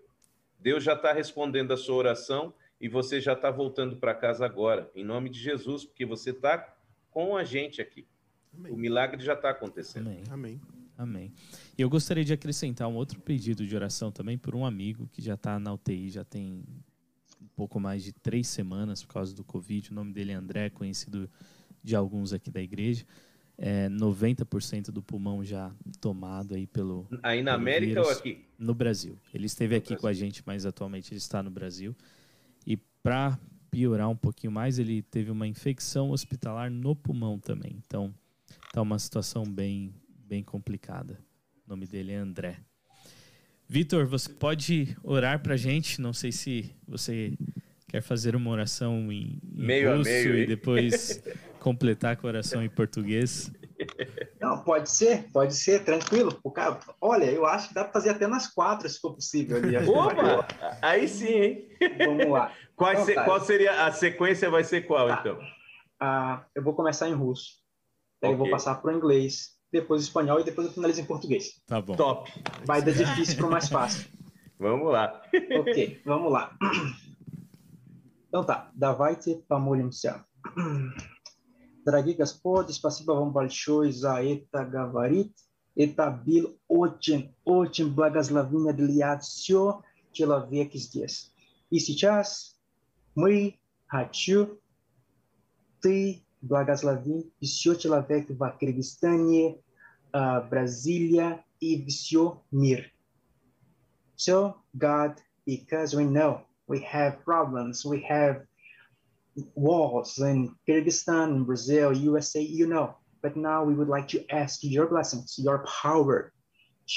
[0.60, 4.90] Deus já está respondendo a sua oração e você já está voltando para casa agora,
[4.94, 6.76] em nome de Jesus, porque você está
[7.10, 8.06] com a gente aqui.
[8.54, 8.72] Amém.
[8.72, 10.08] O milagre já está acontecendo.
[10.08, 10.22] Amém.
[10.30, 10.60] Amém.
[10.96, 11.32] Amém.
[11.78, 15.22] E eu gostaria de acrescentar um outro pedido de oração também por um amigo que
[15.22, 16.62] já está na UTI, já tem
[17.40, 19.90] um pouco mais de três semanas por causa do Covid.
[19.90, 21.30] O nome dele é André, conhecido
[21.82, 23.06] de alguns aqui da igreja.
[23.62, 25.70] É 90% do pulmão já
[26.00, 27.06] tomado aí pelo.
[27.22, 28.06] Aí na pelo América vírus.
[28.06, 28.44] ou aqui?
[28.58, 29.18] No Brasil.
[29.34, 30.00] Ele esteve no aqui Brasil.
[30.00, 31.94] com a gente, mas atualmente ele está no Brasil.
[32.66, 33.38] E para
[33.70, 37.76] piorar um pouquinho mais, ele teve uma infecção hospitalar no pulmão também.
[37.86, 38.14] Então,
[38.72, 39.92] tá uma situação bem,
[40.26, 41.18] bem complicada.
[41.66, 42.56] O nome dele é André.
[43.68, 46.00] Vitor, você pode orar para a gente?
[46.00, 47.34] Não sei se você
[47.86, 51.22] quer fazer uma oração em, em meio russo meio, e depois
[51.59, 53.51] completar com a oração em português.
[54.39, 56.39] Não, pode ser, pode ser, tranquilo.
[56.43, 59.57] O cara, olha, eu acho que dá para fazer até nas quatro, se for possível.
[59.57, 59.75] Ali.
[59.77, 60.47] Opa!
[60.81, 61.69] Aí sim, hein?
[62.05, 62.53] Vamos lá.
[62.75, 63.23] Qual, então, se, tá.
[63.23, 64.49] qual seria a sequência?
[64.49, 65.17] Vai ser qual, tá.
[65.19, 65.39] então?
[65.99, 67.55] Ah, eu vou começar em russo.
[68.21, 71.05] Daí eu vou passar para o inglês, depois o espanhol e depois eu finalizo em
[71.05, 71.61] português.
[71.67, 71.95] Tá bom.
[71.95, 72.31] Top.
[72.65, 74.07] Vai da difícil para o mais fácil.
[74.59, 75.21] Vamos lá.
[75.59, 76.55] Ok, vamos lá.
[78.27, 80.25] Então tá, давайте помолимся.
[81.84, 85.34] Дорогие Господи, спасибо вам большое за это говорить.
[85.74, 89.82] Это был очень, очень благословение для всех
[90.12, 91.32] человек здесь.
[91.70, 92.56] И сейчас
[93.14, 94.60] мы хочу
[95.80, 99.62] ты благослови все человек в Кыргызстане,
[100.12, 102.90] Бразилия и все мир.
[104.16, 105.16] So, God,
[105.46, 108.44] because we know we have problems, we have
[109.54, 112.96] wars in Kyrgyzstan, Brazil, USA, you know.
[113.22, 116.32] But now we would like to ask your blessings, your power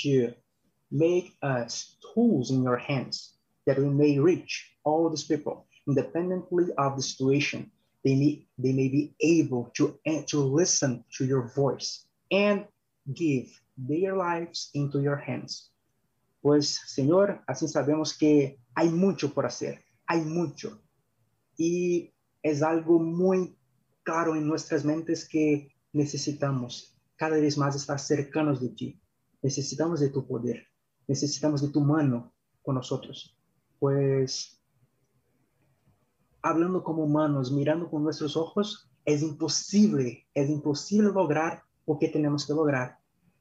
[0.03, 0.33] to
[0.91, 3.33] make us tools in your hands
[3.65, 7.71] that we may reach all these people independently of the situation.
[8.03, 12.65] They may, they may be able to, eh, to listen to your voice and
[13.13, 13.47] give
[13.77, 15.69] their lives into your hands.
[16.41, 20.79] Pues, Señor, así sabemos que hay mucho por hacer, hay mucho.
[21.57, 22.11] Y
[22.43, 23.57] es algo muy
[24.03, 29.01] claro en nuestras mentes que necesitamos cada vez más estar cercanos de ti.
[29.41, 30.67] Necesitamos de tu poder,
[31.07, 33.37] necesitamos de tu mano con nosotros.
[33.79, 34.61] Pues,
[36.41, 42.45] hablando como humanos, mirando con nuestros ojos, es imposible, es imposible lograr lo que tenemos
[42.45, 42.99] que lograr.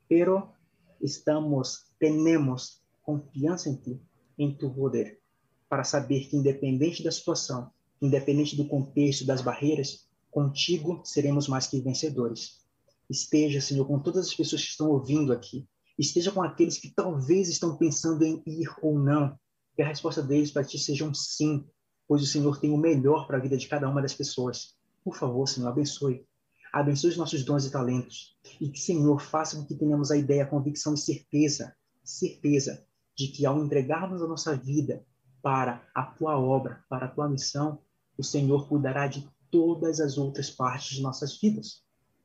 [0.09, 0.55] Pero
[1.01, 4.01] estamos, tenemos confiança em ti,
[4.39, 5.21] em tu poder,
[5.69, 7.73] para saber que independente da situação,
[8.03, 12.61] independente do contexto, das barreiras, contigo seremos mais que vencedores.
[13.09, 15.69] Esteja, Senhor, com todas as pessoas que estão ouvindo aqui.
[15.99, 19.39] Esteja com aqueles que talvez estão pensando em ir ou não.
[19.77, 21.65] Que a resposta deles para ti seja um sim,
[22.09, 24.75] pois o Senhor tem o melhor para a vida de cada uma das pessoas.
[25.05, 26.27] Por favor, Senhor, abençoe.
[26.73, 28.37] Abençoe os nossos dons e talentos.
[28.61, 32.85] E que, Senhor, faça com que tenhamos a ideia, a convicção e certeza, certeza
[33.15, 35.05] de que ao entregarmos a nossa vida
[35.43, 37.79] para a tua obra, para a tua missão,
[38.17, 41.83] o Senhor cuidará de todas as outras partes de nossas vidas.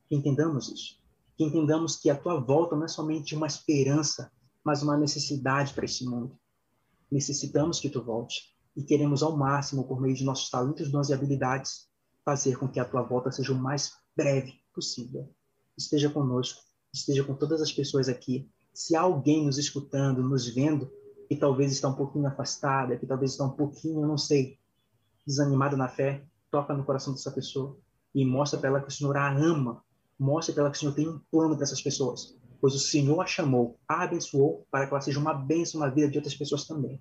[0.08, 0.98] Que entendamos isso.
[1.36, 4.30] Que entendamos que a tua volta não é somente uma esperança,
[4.64, 6.38] mas uma necessidade para esse mundo.
[7.10, 11.14] Necessitamos que tu volte e queremos ao máximo, por meio de nossos talentos, dons e
[11.14, 11.88] habilidades,
[12.24, 15.28] fazer com que a tua volta seja o mais breve possível.
[15.76, 16.60] Esteja conosco,
[16.92, 18.48] esteja com todas as pessoas aqui.
[18.72, 20.90] Se há alguém nos escutando, nos vendo,
[21.28, 24.57] que talvez está um pouquinho afastada, que talvez está um pouquinho, não sei,
[25.28, 27.78] desanimada na fé, toca no coração dessa pessoa
[28.14, 29.84] e mostra para ela que o Senhor a ama.
[30.18, 33.20] Mostra para ela que o Senhor tem um plano para essas pessoas, pois o Senhor
[33.20, 36.66] a chamou, a abençoou para que ela seja uma bênção na vida de outras pessoas
[36.66, 37.00] também.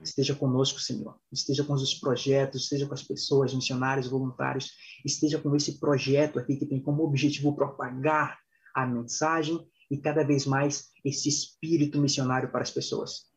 [0.00, 1.18] Esteja conosco, Senhor.
[1.32, 4.70] Esteja com os projetos, esteja com as pessoas, missionários, voluntários.
[5.04, 8.38] Esteja com esse projeto aqui que tem como objetivo propagar
[8.72, 13.27] a mensagem e cada vez mais esse espírito missionário para as pessoas.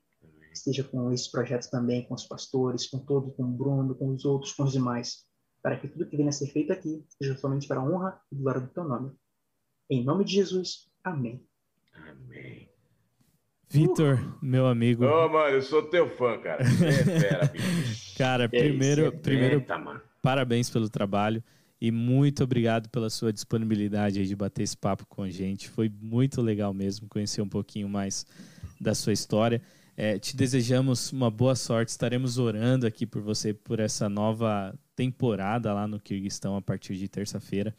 [0.52, 4.26] Esteja com esses projetos também, com os pastores, com todo, com o Bruno, com os
[4.26, 5.26] outros, com os demais,
[5.62, 8.36] para que tudo que venha a ser feito aqui seja somente para a honra e
[8.36, 9.12] glória do teu nome.
[9.90, 11.46] Em nome de Jesus, amém.
[11.94, 12.70] Amém.
[13.70, 15.06] Vitor, meu amigo.
[15.06, 16.62] Ô, mano, eu sou teu fã, cara.
[16.64, 18.12] É fera, bicho.
[18.18, 20.02] Cara, É primeiro, é primeiro mano.
[20.22, 21.42] parabéns pelo trabalho
[21.80, 25.70] e muito obrigado pela sua disponibilidade aí de bater esse papo com a gente.
[25.70, 28.28] Foi muito legal mesmo conhecer um pouquinho mais
[28.80, 29.62] da sua história.
[30.04, 31.90] É, te desejamos uma boa sorte.
[31.90, 37.08] Estaremos orando aqui por você por essa nova temporada lá no Kirguistão a partir de
[37.08, 37.72] terça-feira.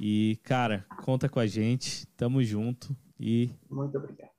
[0.00, 2.06] E, cara, conta com a gente.
[2.16, 4.30] Tamo junto e Muito obrigado.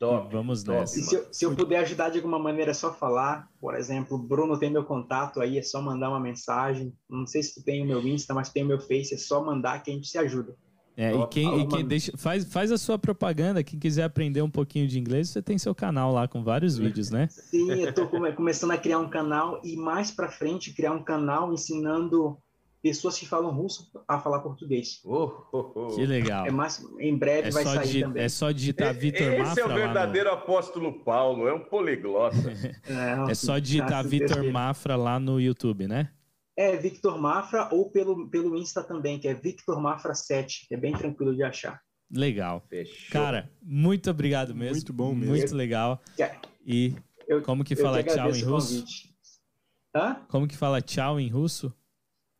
[0.00, 0.32] Top.
[0.32, 0.98] vamos top, nessa.
[0.98, 3.48] E se eu, se eu puder ajudar de alguma maneira, é só falar.
[3.60, 6.92] Por exemplo, o Bruno tem meu contato aí, é só mandar uma mensagem.
[7.08, 9.44] Não sei se tu tem o meu Insta, mas tem o meu Face, é só
[9.44, 10.56] mandar que a gente se ajuda.
[11.00, 13.62] É, e quem, e quem deixa, faz, faz a sua propaganda.
[13.62, 17.08] Quem quiser aprender um pouquinho de inglês, você tem seu canal lá com vários vídeos,
[17.08, 17.28] né?
[17.30, 21.02] Sim, eu tô come- começando a criar um canal e mais para frente criar um
[21.04, 22.36] canal ensinando
[22.82, 25.00] pessoas que falam russo a falar português.
[25.04, 25.86] Oh, oh, oh.
[25.94, 26.46] Que legal.
[26.46, 28.22] É mais, em breve É vai sair digi- também.
[28.24, 31.60] é só digitar Vitor Esse Mafra é o lá no- verdadeiro apóstolo Paulo, é um
[31.60, 32.36] poliglota.
[32.88, 34.44] Não, É só digitar Vitor.
[34.50, 36.10] Mafra lá no YouTube, né?
[36.58, 40.76] É Victor Mafra ou pelo, pelo Insta também, que é Victor Mafra 7, que é
[40.76, 41.80] bem tranquilo de achar.
[42.10, 42.64] Legal.
[42.68, 43.12] Fechou.
[43.12, 44.74] Cara, muito obrigado mesmo.
[44.74, 45.34] Muito bom mesmo.
[45.36, 46.02] Muito legal.
[46.18, 46.34] É,
[46.66, 46.96] E
[47.28, 48.84] Eu, como que fala tchau em russo?
[49.94, 50.16] Hã?
[50.28, 51.72] Como que fala tchau em russo?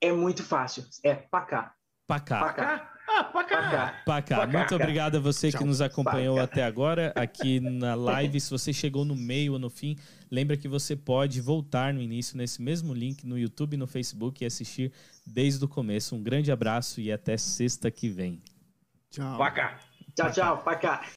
[0.00, 0.84] É muito fácil.
[1.04, 1.74] É pacá.
[2.06, 2.40] Pacá.
[2.40, 2.92] Pacá.
[3.10, 4.02] Ah, pra cá.
[4.04, 4.36] Pacá.
[4.36, 4.46] Pacá.
[4.46, 5.66] Muito obrigado a você que Tchau.
[5.66, 6.44] nos acompanhou Pacá.
[6.52, 8.40] até agora aqui na live.
[8.40, 9.96] Se você chegou no meio ou no fim,
[10.30, 14.42] lembra que você pode voltar no início nesse mesmo link no YouTube e no Facebook
[14.42, 14.92] e assistir
[15.26, 16.14] desde o começo.
[16.14, 18.42] Um grande abraço e até sexta que vem.
[19.10, 19.38] Tchau.
[19.38, 19.78] Paca!
[20.14, 20.58] Tchau, tchau.
[20.58, 21.08] Pra cá.